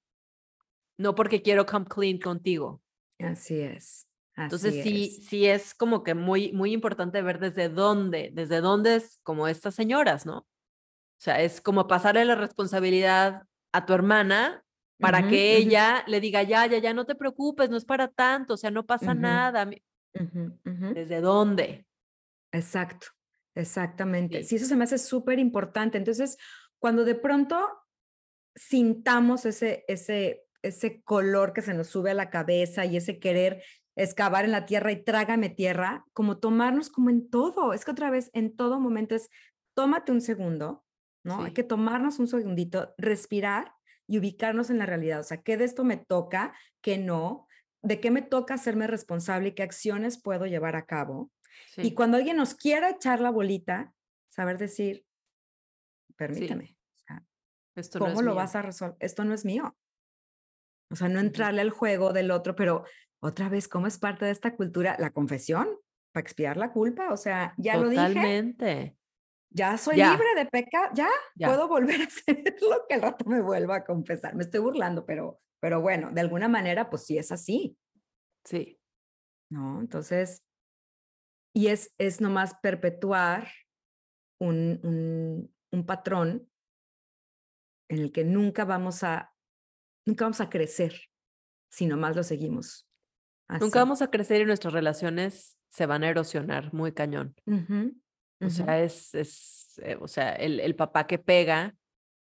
[0.98, 2.82] no porque quiero come clean contigo.
[3.18, 4.06] Así es.
[4.36, 9.18] Entonces sí, sí es como que muy, muy importante ver desde dónde, desde dónde es
[9.24, 10.38] como estas señoras, ¿no?
[10.38, 14.62] O sea, es como pasarle la responsabilidad a tu hermana
[15.00, 18.54] para que ella le diga, ya, ya, ya, no te preocupes, no es para tanto,
[18.54, 19.68] o sea, no pasa nada.
[20.14, 21.87] ¿Desde dónde?
[22.52, 23.08] Exacto,
[23.54, 24.42] exactamente.
[24.44, 24.56] Sí.
[24.56, 25.98] eso se me hace súper importante.
[25.98, 26.36] Entonces,
[26.78, 27.68] cuando de pronto
[28.54, 33.62] sintamos ese, ese, ese color que se nos sube a la cabeza y ese querer
[33.98, 37.72] excavar en la tierra y trágame tierra, como tomarnos como en todo.
[37.72, 39.28] Es que otra vez, en todo momento es,
[39.74, 40.84] tómate un segundo,
[41.24, 41.42] ¿no?
[41.42, 43.72] Hay que tomarnos un segundito, respirar
[44.06, 45.20] y ubicarnos en la realidad.
[45.20, 46.54] O sea, ¿qué de esto me toca?
[46.80, 47.46] ¿Qué no?
[47.82, 51.30] ¿De qué me toca hacerme responsable y qué acciones puedo llevar a cabo?
[51.76, 53.92] Y cuando alguien nos quiera echar la bolita,
[54.28, 55.04] saber decir,
[56.16, 56.76] permíteme,
[57.74, 58.96] Esto ¿cómo lo vas a resolver?
[59.00, 59.76] Esto no es mío.
[60.90, 62.84] O sea, no entrarle al juego del otro, pero
[63.20, 64.96] otra vez, ¿cómo es parte de esta cultura?
[64.98, 65.68] La confesión,
[66.12, 68.06] para expiar la culpa, o sea, ya lo dije.
[68.06, 68.96] Totalmente.
[69.50, 73.40] Ya soy libre de pecado, ya, puedo volver a hacer lo que el rato me
[73.40, 74.34] vuelva a confesar.
[74.34, 77.76] Me estoy burlando, pero, pero bueno, de alguna manera, pues sí es así.
[78.44, 78.78] Sí.
[79.50, 79.80] ¿No?
[79.80, 80.44] Entonces,
[81.54, 83.48] y es, es nomás perpetuar
[84.40, 86.48] un, un, patrón
[87.88, 89.34] en el que nunca vamos a,
[90.06, 90.94] nunca vamos a crecer
[91.70, 92.86] si nomás lo seguimos.
[93.60, 97.34] Nunca vamos a crecer y nuestras relaciones se van a erosionar muy cañón.
[98.40, 101.74] O sea, es, es eh, o sea, el, el, papá que pega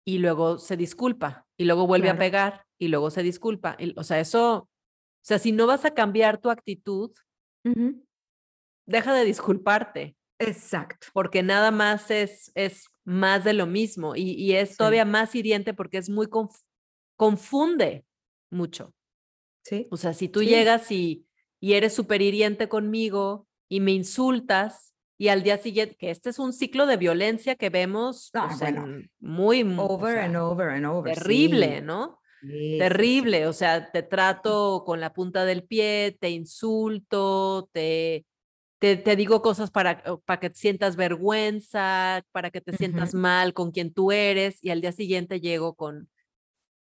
[0.05, 3.77] y luego se disculpa y luego vuelve a pegar y luego se disculpa.
[3.97, 4.69] o sea, eso, o
[5.25, 7.13] sea, si no vas a cambiar tu actitud,
[8.87, 10.17] deja de disculparte.
[10.39, 11.07] Exacto.
[11.13, 15.75] Porque nada más es, es más de lo mismo y, y es todavía más hiriente
[15.75, 16.29] porque es muy
[17.17, 18.05] confunde
[18.51, 18.93] mucho.
[19.65, 19.87] Sí.
[19.91, 21.27] O sea, si tú llegas y,
[21.61, 26.41] y eres súper hiriente conmigo y me insultas y al día siguiente, que este es
[26.41, 28.75] un ciclo de violencia que vemos ah, pues,
[29.21, 31.15] muy, over and over and over.
[31.15, 32.19] Terrible, ¿no?
[32.79, 38.27] terrible, o sea, te trato con la punta del pie, te insulto, te,
[38.83, 43.71] te, digo cosas para, para que te sientas vergüenza, para que te sientas mal con
[43.71, 46.11] quien tú eres y al día siguiente llego con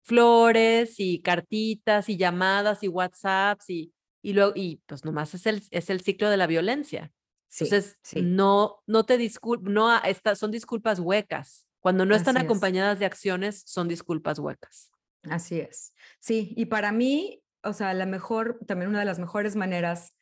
[0.03, 5.63] flores y cartitas y llamadas y WhatsApps y, y luego, y pues nomás es el,
[5.71, 7.13] es el ciclo de la violencia.
[7.61, 11.65] Entonces, no, no te disculpas, no, esta, son disculpas huecas.
[11.79, 14.91] Cuando no están acompañadas de acciones, son disculpas huecas.
[15.31, 15.95] Así es.
[16.19, 20.13] Sí, y para mí, o sea, la mejor, también una de las mejores maneras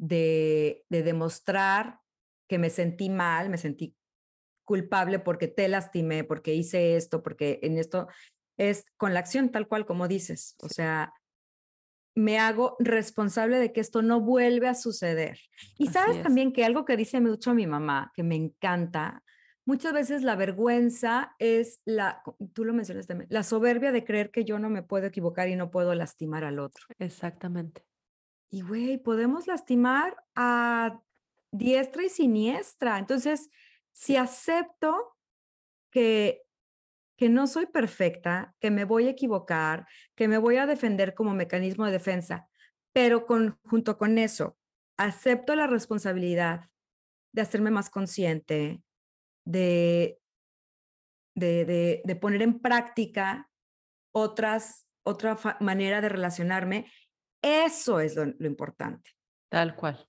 [0.00, 2.00] de, demostrar
[2.48, 3.94] que me sentí mal, me sentí
[4.64, 8.08] culpable porque te lastimé, porque hice esto, porque en esto
[8.56, 10.56] es con la acción tal cual como dices.
[10.62, 11.12] O sea,
[12.14, 15.38] me hago responsable de que esto no vuelve a suceder.
[15.78, 19.22] Y sabes también que algo que dice mucho mi mamá, que me encanta,
[19.64, 22.22] muchas veces la vergüenza es la,
[22.52, 25.70] tú lo mencionaste, la soberbia de creer que yo no me puedo equivocar y no
[25.70, 26.86] puedo lastimar al otro.
[26.98, 27.89] Exactamente.
[28.50, 31.00] Y, güey, podemos lastimar a
[31.52, 32.98] diestra y siniestra.
[32.98, 33.50] Entonces,
[33.92, 35.16] si acepto
[35.90, 36.42] que,
[37.16, 41.34] que no soy perfecta, que me voy a equivocar, que me voy a defender como
[41.34, 42.48] mecanismo de defensa,
[42.92, 43.26] pero
[43.64, 44.56] junto con eso,
[44.96, 46.68] acepto la responsabilidad
[47.32, 48.82] de hacerme más consciente,
[49.44, 50.18] de,
[51.34, 53.48] de, de, poner en práctica
[54.12, 56.90] otras, otra manera de relacionarme,
[57.42, 59.10] eso es lo, importante.
[59.48, 60.06] Tal cual.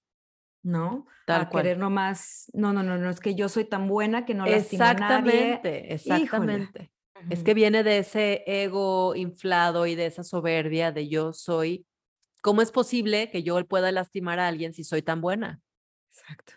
[0.64, 1.08] ¿No?
[1.26, 1.64] Tal a cual.
[1.64, 4.84] querer nomás, no, no, no, no, es que yo soy tan buena que no lastimo
[4.84, 5.54] a nadie.
[5.54, 6.92] Exactamente, exactamente.
[7.30, 11.86] Es que viene de ese ego inflado y de esa soberbia de yo soy.
[12.42, 15.62] ¿Cómo es posible que yo pueda lastimar a alguien si soy tan buena?
[16.12, 16.54] Exacto.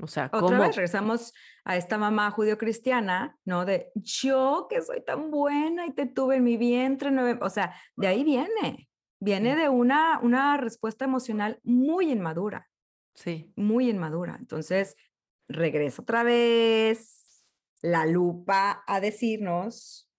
[0.00, 0.46] O sea, ¿cómo?
[0.46, 1.32] Otra vez regresamos
[1.64, 3.64] a esta mamá judío-cristiana, ¿no?
[3.64, 7.10] De yo que soy tan buena y te tuve en mi vientre,
[7.40, 8.88] o sea, de ahí viene,
[9.24, 12.70] viene de una, una respuesta emocional muy inmadura.
[13.14, 13.52] Sí.
[13.56, 14.36] Muy inmadura.
[14.38, 14.96] Entonces,
[15.48, 17.44] regresa otra vez
[17.80, 20.10] la lupa a decirnos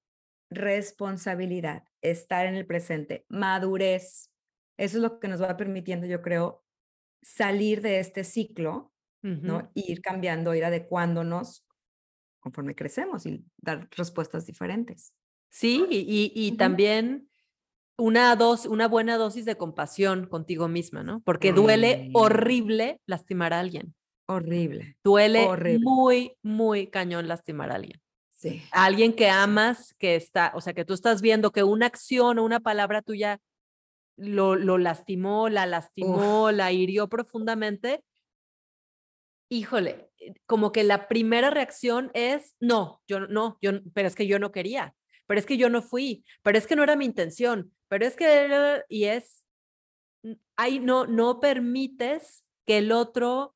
[0.49, 4.31] responsabilidad, estar en el presente, madurez.
[4.77, 6.63] Eso es lo que nos va permitiendo, yo creo,
[7.21, 8.91] salir de este ciclo
[9.21, 9.71] ¿no?
[9.73, 11.65] ir cambiando, ir adecuándonos
[12.39, 15.15] conforme crecemos y dar respuestas diferentes.
[15.49, 17.27] Sí, y, y, también
[17.97, 21.21] una, dos, una buena dosis de compasión contigo misma, ¿no?
[21.21, 23.95] Porque duele horrible lastimar a alguien.
[24.27, 24.97] Horrible.
[25.03, 25.47] Duele
[25.79, 28.01] muy, muy cañón lastimar a alguien.
[28.37, 28.61] Sí.
[28.71, 32.43] alguien que amas, que está, o sea, que tú estás viendo que una acción o
[32.43, 33.39] una palabra tuya
[34.17, 38.03] lo, lo lastimó, la lastimó, la hirió profundamente
[39.49, 44.27] híjole, eh, como que la primera reacción es, no, yo no, yo, pero es que
[44.27, 44.95] yo no quería,
[45.27, 48.15] pero es que yo no fui, pero es que no era mi intención, pero es
[48.15, 49.45] que, y es,
[50.55, 53.55] ahí no, no permites que el otro,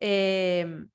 [0.00, 0.86] eh,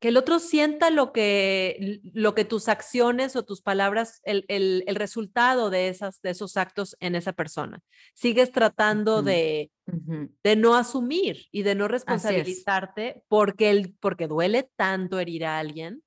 [0.00, 4.84] que el otro sienta lo que, lo que tus acciones o tus palabras, el, el,
[4.86, 7.80] el resultado de, esas, de esos actos en esa persona.
[8.14, 15.18] Sigues tratando de, de no asumir y de no responsabilizarte porque, el, porque duele tanto
[15.18, 16.02] herir a alguien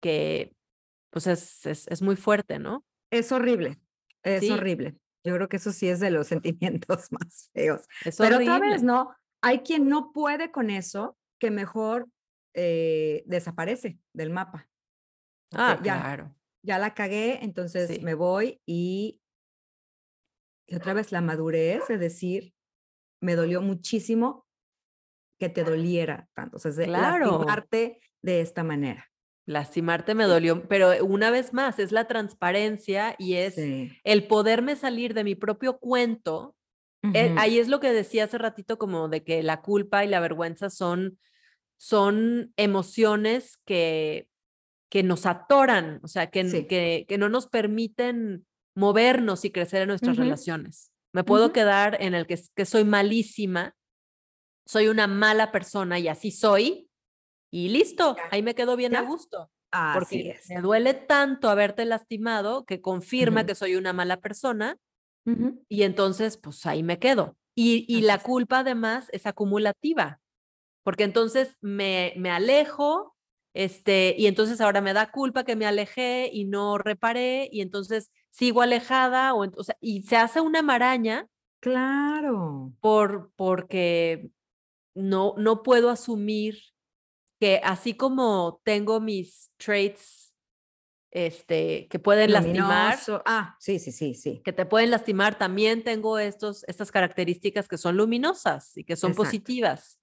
[0.00, 0.54] que
[1.10, 2.84] pues es, es, es muy fuerte, ¿no?
[3.10, 3.78] Es horrible,
[4.22, 4.96] es horrible.
[5.24, 7.82] Yo creo que eso sí es de los sentimientos más feos.
[8.18, 9.14] Pero otra vez, ¿no?
[9.42, 12.08] Hay quien no puede con eso, que mejor
[12.54, 14.68] eh, desaparece del mapa.
[15.52, 16.36] Ah, ya, claro.
[16.62, 19.20] Ya la cagué, entonces me voy y,
[20.68, 22.52] y otra vez la madurez, es decir,
[23.22, 24.46] me dolió muchísimo
[25.38, 29.09] que te doliera tanto, o sea, lastimarte de esta manera.
[29.46, 35.14] Lastimarte me dolió, pero una vez más es la transparencia y es el poderme salir
[35.14, 36.54] de mi propio cuento.
[37.14, 40.20] Eh, ahí es lo que decía hace ratito como de que la culpa y la
[40.20, 41.18] vergüenza son
[41.80, 44.28] son emociones que,
[44.90, 49.88] que nos atoran, o sea, que, que, que, no nos permiten movernos y crecer en
[49.88, 50.92] nuestras relaciones.
[51.14, 53.74] Me puedo quedar en el que, que soy malísima,
[54.66, 56.89] soy una mala persona y así soy,
[57.50, 59.50] y listo, ahí me quedo bien a gusto.
[59.94, 64.76] porque me duele tanto haberte lastimado que confirma que soy una mala persona
[65.68, 67.36] y entonces pues ahí me quedo.
[67.54, 70.20] Y, y la culpa además es acumulativa
[70.82, 73.14] porque entonces me, me alejo,
[73.54, 78.10] este, y entonces ahora me da culpa que me alejé y no reparé, y entonces
[78.30, 81.26] sigo alejada, o, o sea, y se hace una maraña.
[81.60, 82.72] Claro.
[82.80, 84.30] Por, porque
[84.94, 86.58] no, no puedo asumir
[87.40, 90.34] que así como tengo mis traits
[91.10, 92.98] este, que pueden lastimar.
[93.24, 94.42] Ah, sí, sí, sí, sí.
[94.44, 99.14] Que te pueden lastimar, también tengo estos, estas características que son luminosas y que son
[99.14, 99.98] positivas.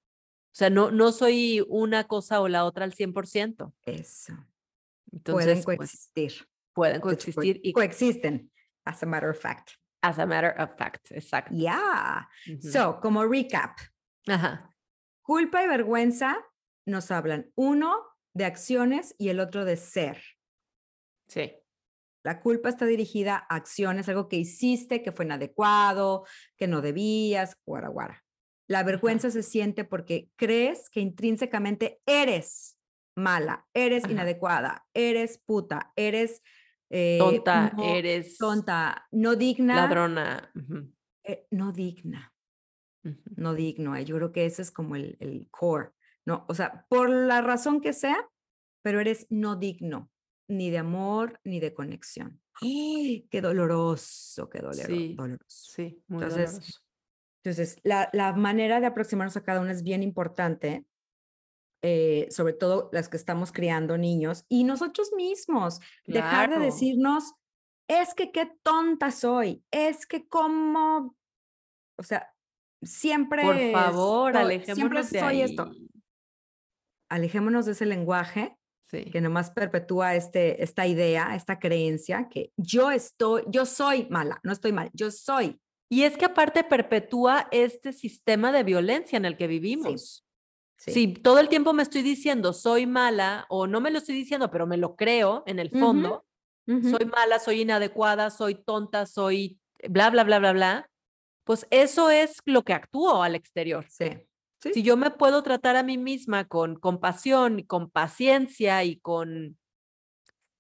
[0.48, 3.72] O sea, no, no soy una cosa o la otra al 100%.
[3.86, 4.34] Eso.
[5.12, 6.34] Entonces, pueden pues, coexistir.
[6.74, 7.62] pueden coexistir.
[7.64, 8.52] y coexisten,
[8.84, 9.74] as a matter of fact.
[10.02, 11.54] As a matter of fact, exacto.
[11.56, 12.28] Yeah.
[12.60, 13.78] So, como recap.
[14.28, 14.74] Ajá.
[15.22, 16.38] Culpa y vergüenza
[16.88, 17.96] nos hablan uno
[18.34, 20.22] de acciones y el otro de ser.
[21.28, 21.54] Sí.
[22.24, 26.26] La culpa está dirigida a acciones, algo que hiciste que fue inadecuado,
[26.56, 28.24] que no debías, guara, guara.
[28.68, 32.78] La vergüenza se siente porque crees que intrínsecamente eres
[33.16, 36.42] mala, eres inadecuada, eres puta, eres
[36.90, 39.76] eh, tonta, eres tonta, no digna.
[39.76, 40.52] Ladrona.
[41.24, 42.34] Eh, no digna.
[43.36, 43.96] No digno.
[43.96, 45.92] Eh, yo creo que ese es como el, el core.
[46.28, 48.18] No, o sea, por la razón que sea,
[48.84, 50.12] pero eres no digno,
[50.50, 52.42] ni de amor, ni de conexión.
[52.60, 54.88] ¡Qué doloroso, qué doloroso!
[54.88, 55.46] Sí, doloroso.
[55.48, 56.80] sí muy Entonces, doloroso
[57.44, 60.86] Entonces, la, la manera de aproximarnos a cada uno es bien importante,
[61.82, 65.80] eh, sobre todo las que estamos criando niños y nosotros mismos.
[66.06, 67.36] Dejar de decirnos,
[67.88, 71.16] es que qué tonta soy, es que como,
[71.98, 72.34] o sea,
[72.84, 73.44] siempre.
[73.44, 75.42] Por favor, alejémonos Siempre de soy ahí.
[75.44, 75.72] esto.
[77.10, 78.58] Alejémonos de ese lenguaje
[78.90, 79.04] Sí.
[79.12, 84.54] que nomás perpetúa este, esta idea, esta creencia que yo estoy, yo soy mala, no
[84.54, 85.60] estoy mal, yo soy.
[85.90, 90.26] Y es que aparte perpetúa este sistema de violencia en el que vivimos.
[90.78, 90.92] Sí.
[90.92, 94.50] Si todo el tiempo me estoy diciendo soy mala o no me lo estoy diciendo,
[94.52, 96.26] pero me lo creo en el fondo,
[96.66, 100.90] soy mala, soy inadecuada, soy tonta, soy bla, bla, bla, bla, bla,
[101.44, 103.86] pues eso es lo que actúo al exterior.
[103.90, 104.12] Sí.
[104.62, 104.74] Sí.
[104.74, 109.58] Si yo me puedo tratar a mí misma con compasión, y con paciencia y con,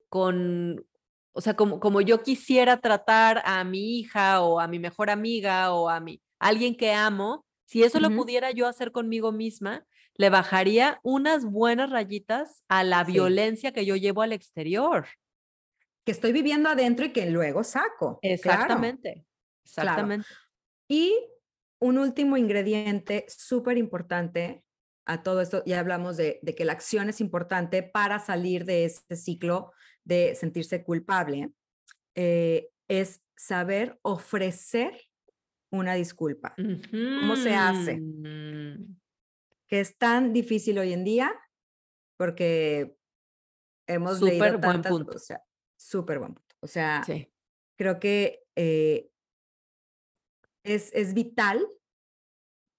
[0.09, 0.85] con,
[1.33, 5.73] o sea, como, como yo quisiera tratar a mi hija o a mi mejor amiga
[5.73, 9.85] o a mi, alguien que amo, si eso lo pudiera yo hacer conmigo misma,
[10.15, 13.11] le bajaría unas buenas rayitas a la Sí.
[13.13, 15.07] violencia que yo llevo al exterior.
[16.05, 18.19] que estoy viviendo adentro y que luego saco.
[18.21, 18.33] claro.
[18.33, 19.25] Exactamente.
[19.65, 20.27] Exactamente.
[20.87, 21.13] Y
[21.79, 24.63] un último ingrediente súper importante
[25.05, 28.83] a todo esto, ya hablamos de, de que la acción es importante para salir de
[28.85, 29.71] este ciclo
[30.03, 31.51] de sentirse culpable,
[32.15, 34.91] eh, es saber ofrecer
[35.71, 38.01] una disculpa, ¿Cómo se hace?
[39.67, 41.33] Que es tan difícil hoy en día
[42.17, 42.95] porque
[43.87, 45.11] hemos Súper leído buen tantas, punto.
[45.15, 45.41] o sea,
[45.77, 46.55] súper buen punto.
[46.61, 47.31] O sea, Sí.
[47.77, 49.09] creo que eh,
[50.67, 51.67] es, es vital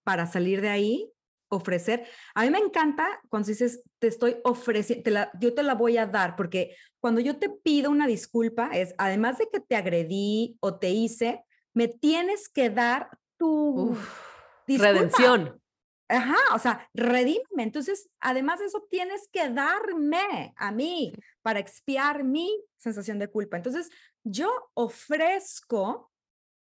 [0.04, 1.12] para salir de ahí,
[1.50, 2.06] ofrecer.
[2.34, 5.10] A mí me encanta cuando dices, te estoy ofreciendo,
[5.40, 9.38] yo te la voy a dar, porque cuando yo te pido una disculpa es, además
[9.38, 11.42] de que te agredí o te hice,
[11.74, 14.28] me tienes que dar tu Uf.
[14.66, 15.60] Redención.
[16.08, 17.62] Ajá, o sea, redímeme.
[17.62, 21.12] Entonces, además de eso, tienes que darme a mí
[21.42, 23.56] para expiar mi sensación de culpa.
[23.56, 23.90] Entonces,
[24.24, 26.10] yo ofrezco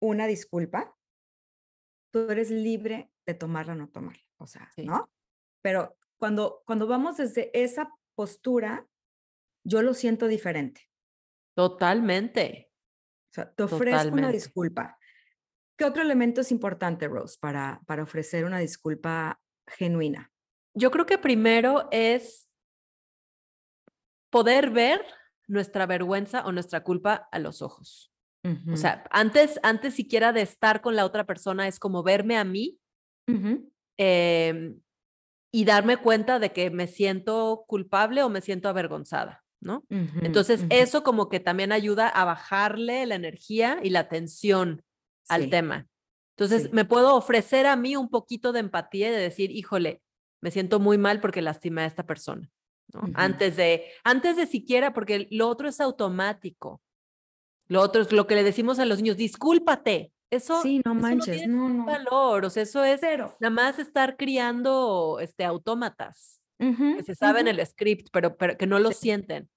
[0.00, 0.96] una disculpa,
[2.11, 4.84] tú eres libre de tomarla o no tomarla, o sea, Sí.
[4.84, 5.11] ¿no?
[5.62, 8.86] Pero cuando, cuando vamos desde esa postura,
[9.64, 10.90] yo lo siento diferente.
[11.54, 12.70] Totalmente.
[13.30, 14.98] O sea, te ofrezco una disculpa.
[15.76, 20.30] ¿Qué otro elemento es importante, Rose, para, para ofrecer una disculpa genuina?
[20.74, 22.48] Yo creo que primero es
[24.30, 25.04] poder ver
[25.48, 28.09] nuestra vergüenza o nuestra culpa a los ojos.
[28.45, 28.72] Ujú.
[28.72, 32.45] O sea, antes, antes siquiera de estar con la otra persona es como verme a
[32.45, 32.78] mí
[33.28, 33.70] Ujú.
[33.99, 34.80] em,
[35.53, 39.84] y darme cuenta de que me siento culpable o me siento avergonzada, ¿no?
[39.91, 40.68] Ujú, Entonces, ujú.
[40.70, 44.82] eso como que también ayuda a bajarle la energía y la tensión
[45.28, 45.88] al Sí, tema.
[46.36, 46.68] Entonces, sí.
[46.72, 50.03] me puedo ofrecer a mí un poquito de empatía y de decir, híjole,
[50.41, 52.51] me siento muy mal porque lastimé a esta persona,
[52.95, 53.01] ¿no?
[53.01, 53.12] Ujú.
[53.14, 56.80] Antes de, antes de siquiera, porque lo otro es automático.
[57.70, 60.12] Lo otro es lo que le decimos a los niños, discúlpate.
[60.28, 61.84] Eso, Sí, no eso manches, tiene no, no.
[61.86, 63.34] valor, o sea, eso es Cero.
[63.40, 68.66] nada más estar criando este, autómatas que se saben ujú, el script, pero, pero que
[68.66, 69.48] no lo sienten.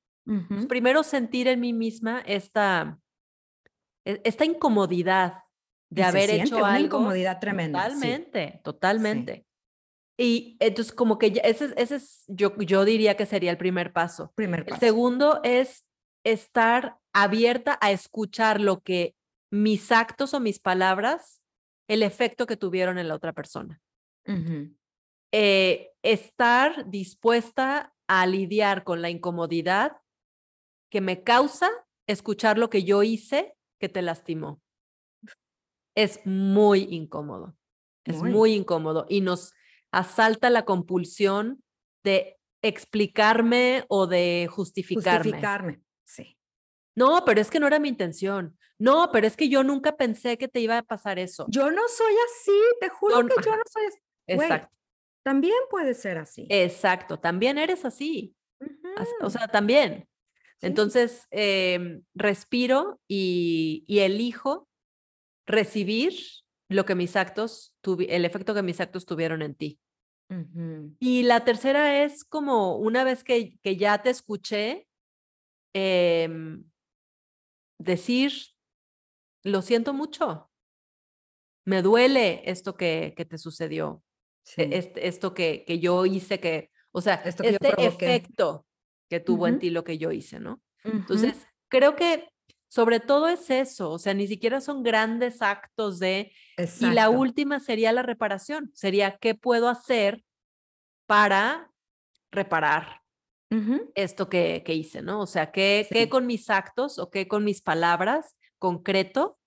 [0.48, 2.98] Pues, primero sentir en mí misma esta,
[4.06, 5.40] e- esta incomodidad
[5.90, 6.86] de Y se haber siente hecho una algo.
[6.86, 7.94] incomodidad tremenda, sí.
[7.96, 9.46] Totalmente, totalmente.
[10.18, 13.58] Y entonces como que ya- ese, es- ese es, yo, yo diría que sería el
[13.58, 14.32] primer paso.
[14.36, 14.80] Primer El paso.
[14.80, 15.86] segundo es
[16.24, 19.16] estar abierta a escuchar lo que
[19.52, 21.42] mis actos o mis palabras,
[21.88, 23.82] el efecto que tuvieron en la otra persona.
[25.32, 29.98] Eh, estar dispuesta a lidiar con la incomodidad
[30.90, 31.70] que me causa
[32.08, 34.62] escuchar lo que yo hice que te lastimó.
[35.96, 37.56] Es muy incómodo,
[38.06, 38.32] es Muy.
[38.32, 39.54] muy, incómodo y nos
[39.92, 41.64] asalta la compulsión
[42.04, 45.32] de explicarme o de justificarme.
[45.32, 45.82] Justificarme.
[46.06, 46.38] Sí.
[46.96, 48.58] No, pero es que no era mi intención.
[48.80, 51.46] No, pero es que yo nunca pensé que te iba a pasar eso.
[51.50, 54.00] Yo no soy así, te juro Yo- que yo no soy así.
[54.28, 54.76] Güey, Exacto,
[55.24, 56.48] También puede ser así.
[56.50, 57.20] exacto.
[57.20, 58.36] También eres así.
[58.98, 60.08] As- O sea, también.
[60.60, 60.68] sí.
[60.68, 64.68] Entonces, em, respiro y, y elijo
[65.46, 66.14] recibir
[66.70, 67.76] lo que mis actos,
[68.08, 69.80] el efecto que mis actos tuvieron en ti.
[71.00, 74.88] Y la tercera es como una vez que, que ya te escuché,
[75.74, 76.64] em,
[77.78, 78.34] decir,
[79.44, 80.50] lo siento mucho,
[81.66, 84.04] me duele esto que, que te sucedió,
[84.58, 84.70] e- sí.
[84.72, 88.66] este- esto que, que yo hice, que, o sea, Esto este efecto
[89.10, 90.62] que tuvo en ti lo que yo hice, ¿no?
[90.84, 92.28] Entonces, creo que
[92.68, 96.32] sobre todo es eso, o sea, ni siquiera son grandes actos de...
[96.80, 100.24] Y la última sería la reparación, sería qué puedo hacer
[101.06, 101.72] para
[102.32, 103.03] reparar
[103.96, 105.22] Esto que, que hice, ¿no?
[105.22, 109.38] O sea, qué, qué con mis actos o qué con mis palabras concreto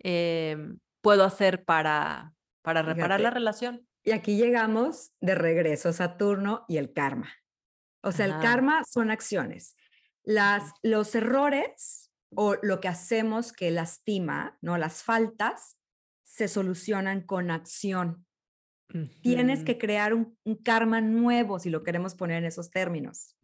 [0.00, 3.86] em, puedo hacer para, para reparar la relación.
[4.02, 7.32] Y aquí llegamos de regreso a Saturno y el karma.
[8.02, 8.42] O sea, el Ajá.
[8.42, 9.76] karma son acciones.
[10.22, 14.76] Las, los errores o lo que hacemos que lastima, ¿no?
[14.76, 15.78] Las faltas
[16.24, 18.26] se solucionan con acción.
[19.22, 23.36] Tienes que crear un, un karma nuevo, si lo queremos poner en esos términos.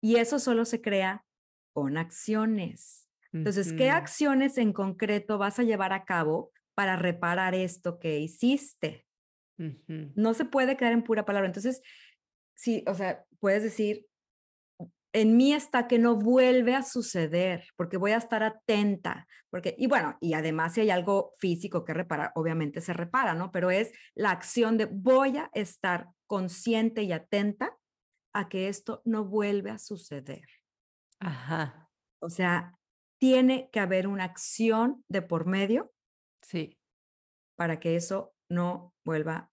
[0.00, 1.24] Y eso solo se crea
[1.72, 3.08] con acciones.
[3.32, 9.06] Entonces, ¿qué acciones en concreto vas a llevar a cabo para reparar esto que hiciste?
[9.56, 11.46] No se puede quedar en pura palabra.
[11.46, 11.82] Entonces,
[12.54, 14.06] sí, o sea, puedes decir,
[15.12, 19.86] en mí está que no vuelve a suceder, porque voy a estar atenta, porque, y
[19.86, 23.50] bueno, y además si hay algo físico que reparar, obviamente se repara, ¿no?
[23.50, 27.76] Pero es la acción de voy a estar consciente y atenta
[28.32, 30.46] a que esto no vuelve a suceder.
[31.20, 31.88] Ajá,
[32.20, 32.74] O sea,
[33.18, 35.92] tiene que haber una acción de por medio
[36.42, 36.78] sí,
[37.56, 39.50] para que eso no vuelva,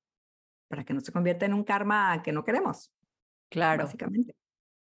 [0.68, 2.94] para que no se convierta en un karma que no queremos,
[3.50, 4.36] claro, básicamente.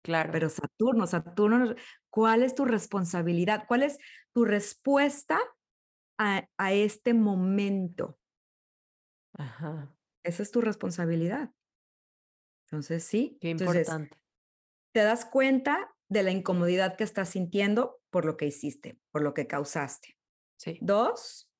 [0.02, 0.30] Claro.
[0.32, 1.74] Pero Saturno, Saturno,
[2.10, 3.64] ¿cuál es tu responsabilidad?
[3.66, 3.98] ¿Cuál es
[4.32, 5.40] tu respuesta
[6.18, 8.18] a, a este momento?
[9.34, 11.50] Ajá, Esa es tu responsabilidad.
[12.66, 13.38] Entonces, sí.
[13.40, 14.18] qué Entonces, importante.
[14.92, 19.34] te das cuenta de la incomodidad que estás sintiendo por lo que hiciste, por lo
[19.34, 20.16] que causaste.
[20.56, 21.50] Sí, Dos,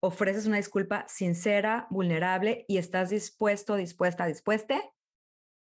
[0.00, 4.80] ofreces una disculpa sincera, vulnerable y estás dispuesto, dispuesta, dispuesta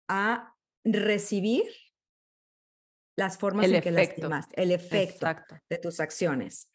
[0.08, 0.53] a
[0.84, 1.64] recibir
[3.16, 4.28] las formas El en que efecto.
[4.28, 5.56] lastimaste, el efecto exacto.
[5.68, 6.70] de tus acciones.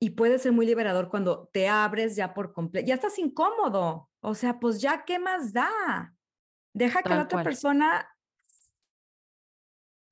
[0.00, 4.08] Y puede ser muy liberador cuando te abres ya por completo, ya estás incómodo.
[4.20, 6.14] O sea, pues ya, ¿qué más da?
[6.72, 7.44] Deja que la otra cual.
[7.44, 8.08] persona...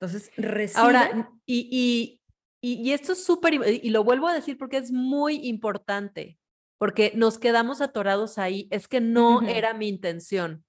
[0.00, 0.80] Entonces, recibe...
[0.80, 2.20] Ahora, y, y,
[2.60, 6.38] y, y esto es súper, y lo vuelvo a decir porque es muy importante,
[6.78, 10.65] porque nos quedamos atorados ahí, es que no era mi intención.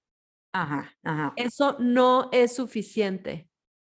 [0.62, 1.32] Ajá, ajá.
[1.36, 3.48] Eso no es suficiente,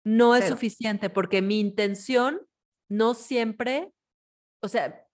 [0.04, 0.56] no es Cero.
[0.56, 2.40] suficiente porque mi intención
[2.88, 3.92] no siempre,
[4.62, 5.06] o sea,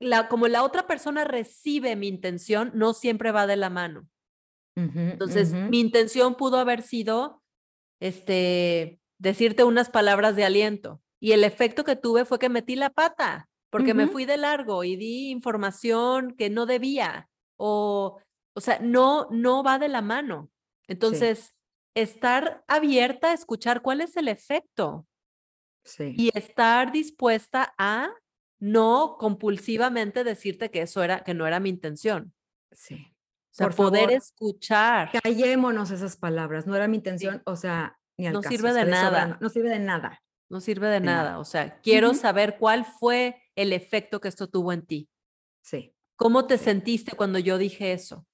[0.00, 4.08] la, como la otra persona recibe mi intención, no siempre va de la mano.
[4.74, 7.42] Entonces, mi intención pudo haber sido,
[8.00, 11.02] este, decirte unas palabras de aliento.
[11.20, 14.82] Y el efecto que tuve fue que metí la pata, porque me fui de largo
[14.82, 17.28] y di información que no debía.
[17.58, 18.18] O,
[18.54, 20.50] o sea, no, no va de la mano.
[20.92, 21.54] Entonces,
[21.94, 25.06] estar abierta a escuchar cuál es el efecto
[25.84, 26.14] Sí.
[26.16, 28.10] y estar dispuesta a
[28.60, 32.32] no compulsivamente decirte que eso era, que no era mi intención.
[32.70, 32.94] Sí.
[33.50, 35.10] O sea, Por poder favor, escuchar.
[35.22, 36.66] Callémonos esas palabras.
[36.66, 39.08] No era mi intención, o sea, ni al No caso, sirve de nada.
[39.08, 40.22] sobrando, No sirve de nada.
[40.48, 41.22] No sirve de De nada.
[41.24, 41.38] nada.
[41.40, 45.08] O sea, quiero saber cuál fue el efecto que esto tuvo en ti.
[45.62, 45.94] Sí.
[46.16, 46.64] ¿Cómo te Sí.
[46.64, 48.26] sentiste cuando yo dije eso?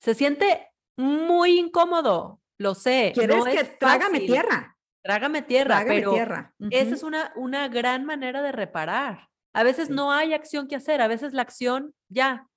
[0.00, 3.12] Se siente muy incómodo, lo sé.
[3.14, 4.76] ¿Quieres no que trágame tierra?
[5.02, 6.54] Trágame tierra, Trágame pero tierra.
[6.70, 9.28] esa es una, una gran manera de reparar.
[9.54, 9.94] A veces Sí.
[9.94, 12.48] no hay acción que hacer, a veces la acción ya.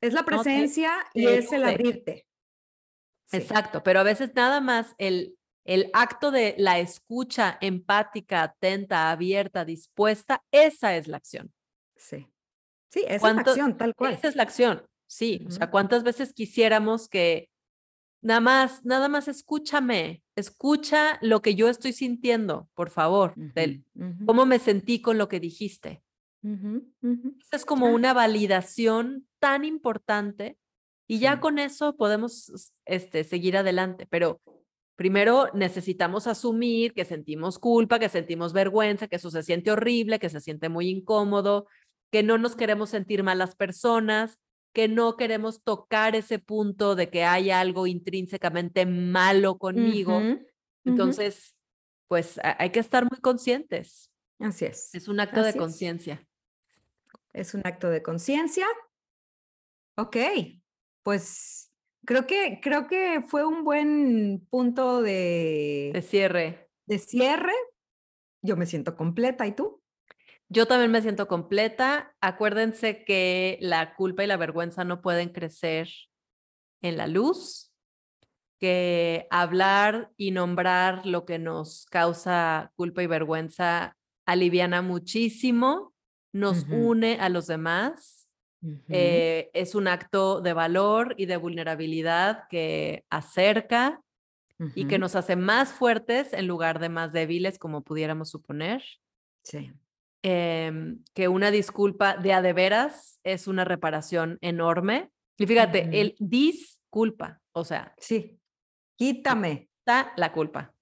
[0.00, 2.26] Es la no te- presencia y te es el abrirte.
[3.30, 3.36] Sí.
[3.36, 9.64] Exacto, pero a veces nada más el, el acto de la escucha empática, atenta, abierta,
[9.64, 11.52] dispuesta, esa es la acción.
[11.96, 12.26] Sí.
[12.90, 14.12] Sí, esa es la ¿Cuánto- acción, tal cual.
[14.14, 15.44] Esa es la acción, sí.
[15.46, 15.70] O sea.
[15.70, 17.48] ¿cuántas veces quisiéramos que
[18.22, 24.26] nada más, nada más escúchame, escucha lo que yo estoy sintiendo, por favor, del ujú,
[24.26, 26.02] cómo me sentí con lo que dijiste?
[27.52, 30.58] es como una validación tan importante
[31.06, 34.40] y ya con eso podemos este, seguir adelante, pero
[34.96, 40.30] primero necesitamos asumir que sentimos culpa, que sentimos vergüenza, que eso se siente horrible, que
[40.30, 41.66] se siente muy incómodo,
[42.10, 44.38] que no nos queremos sentir malas personas,
[44.72, 50.20] que no queremos tocar ese punto de que hay algo intrínsecamente malo conmigo.
[50.84, 51.54] Entonces,
[52.08, 54.10] pues hay que estar muy conscientes.
[54.38, 54.94] Así es.
[54.94, 56.26] Es un acto de Así conciencia.
[57.32, 58.66] Es un acto de conciencia.
[59.96, 60.16] Ok,
[61.02, 61.70] pues
[62.04, 66.70] creo que, creo que fue un buen punto De de, cierre.
[66.86, 67.54] de cierre.
[68.42, 69.46] Yo me siento completa.
[69.46, 69.81] ¿Y tú?
[70.52, 72.14] Yo también me siento completa.
[72.20, 75.88] Acuérdense que la culpa y la vergüenza no pueden crecer
[76.82, 77.72] en la luz,
[78.60, 83.96] que hablar y nombrar lo que nos causa culpa y vergüenza
[84.26, 85.94] aliviana muchísimo,
[86.32, 88.28] nos une a los demás,
[88.90, 94.02] eh, es un acto de valor y de vulnerabilidad que acerca
[94.74, 98.82] y que nos hace más fuertes en lugar de más débiles, como pudiéramos suponer.
[99.42, 99.72] Sí.
[100.22, 105.10] Em, que una disculpa de a de veras es una reparación enorme.
[105.38, 105.90] Y fíjate, Ujú.
[105.92, 108.38] el disculpa, o sea, Sí.
[108.96, 109.68] Quítame.
[109.84, 110.74] está la culpa.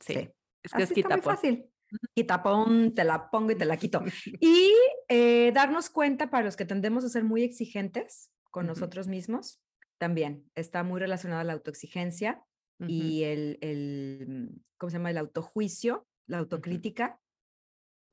[0.00, 0.30] Sí, Sí.
[0.64, 1.66] es que es Así está muy fácil.
[2.14, 4.02] Quitapón, te la pongo y te la quito.
[4.40, 4.72] Y
[5.08, 9.60] eh, darnos cuenta para los que tendemos a ser muy exigentes con nosotros mismos,
[9.98, 12.42] también está muy relacionada la autoexigencia
[12.86, 15.10] y el, el, ¿cómo se llama?
[15.10, 17.20] El autojuicio, la autocrítica,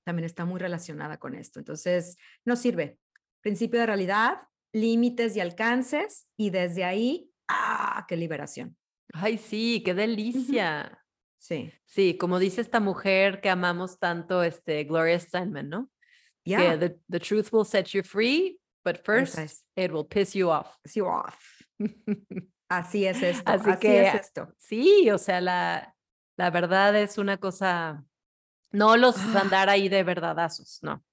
[0.07, 1.59] también está muy relacionada con esto.
[1.59, 2.97] Entonces, nos sirve.
[3.41, 4.37] Principio de realidad,
[4.71, 8.05] límites y alcances, y desde ahí, ¡ah!
[8.07, 8.77] ¡Qué liberación!
[9.11, 11.03] Ay, sí, qué delicia.
[11.37, 11.73] Sí.
[11.85, 15.91] Sí, como dice esta mujer que amamos tanto, este, Gloria Steinman, ¿no?
[16.45, 16.57] Ya.
[16.57, 19.65] Que the, the truth will set you free, but first es.
[19.75, 20.77] it will piss you off.
[20.85, 21.35] Sí, off.
[22.69, 23.43] Así es esto.
[23.51, 24.53] Así Así, que- es esto.
[24.57, 25.93] Sí, o sea, la,
[26.37, 28.05] la verdad es una cosa,
[28.71, 29.41] no los Ah.
[29.41, 31.03] andar ahí de verdadazos, no.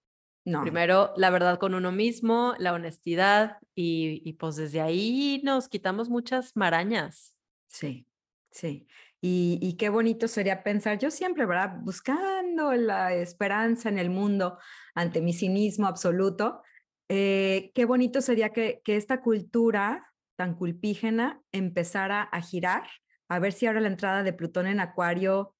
[0.46, 0.60] No.
[0.60, 6.10] Primero, la verdad con uno mismo, la honestidad y, y pues desde ahí nos quitamos
[6.10, 7.34] muchas marañas.
[7.68, 8.06] Sí,
[8.50, 8.86] sí.
[9.22, 11.78] Y, y qué bonito sería pensar, yo siempre, ¿verdad?
[11.80, 14.58] Buscando la esperanza en el mundo
[14.94, 16.60] ante mi cinismo absoluto,
[17.08, 22.86] eh, qué bonito sería que, que esta cultura tan culpígena empezara a girar,
[23.30, 25.54] a ver si ahora la entrada de Plutón en Acuario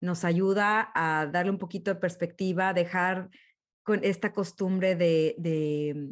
[0.00, 3.28] nos ayuda a darle un poquito de perspectiva, a dejar
[3.84, 6.08] con esta costumbre de, de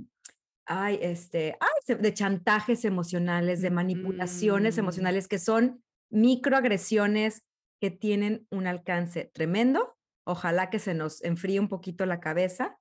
[0.66, 4.80] ay, este, ay, de chantajes emocionales, de manipulaciones Mm.
[4.80, 7.45] emocionales que son microagresiones
[7.80, 9.97] que tienen un alcance tremendo.
[10.26, 12.78] Ojalá que se nos enfríe un poquito la cabeza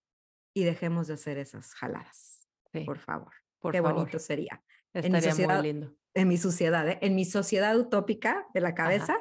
[0.56, 3.32] y dejemos de hacer esas jaladas, Sí, por favor.
[3.60, 4.62] por Qué favor, bonito sería.
[4.94, 5.96] mi estaría sociedad- muy lindo.
[6.14, 6.98] En mi sociedad, ¿eh?
[7.02, 9.18] en mi sociedad utópica de la cabeza,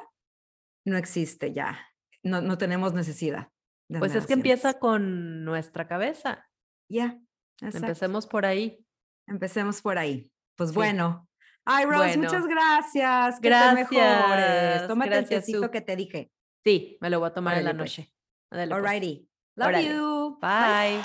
[0.87, 1.79] no existe ya.
[2.23, 3.49] No, no tenemos necesidad.
[3.89, 6.49] de Pues es que empieza con nuestra cabeza.
[6.89, 7.19] Ya.
[7.61, 8.85] Empecemos por ahí.
[9.27, 10.31] Empecemos por ahí.
[10.55, 10.75] Pues Sí.
[10.75, 11.27] bueno.
[11.65, 13.39] Ay, Rose, muchas gracias.
[13.41, 13.89] Que te mejores.
[13.91, 16.31] Gracias, Tómate gracias, el tecito que te dije.
[16.65, 17.97] Sí, me lo voy a tomar en la Órale, pues.
[17.99, 18.13] noche.
[18.51, 18.85] Ándale, pues.
[18.85, 19.29] Alrighty.
[19.57, 19.89] Love Órale.
[19.95, 20.39] you.
[20.41, 21.01] Bye.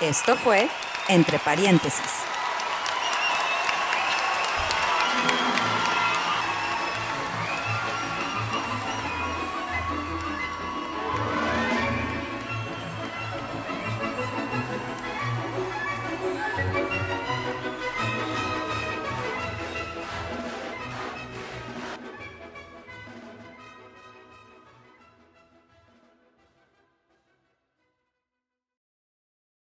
[0.00, 0.68] Esto fue
[1.08, 2.23] Entre Paréntesis.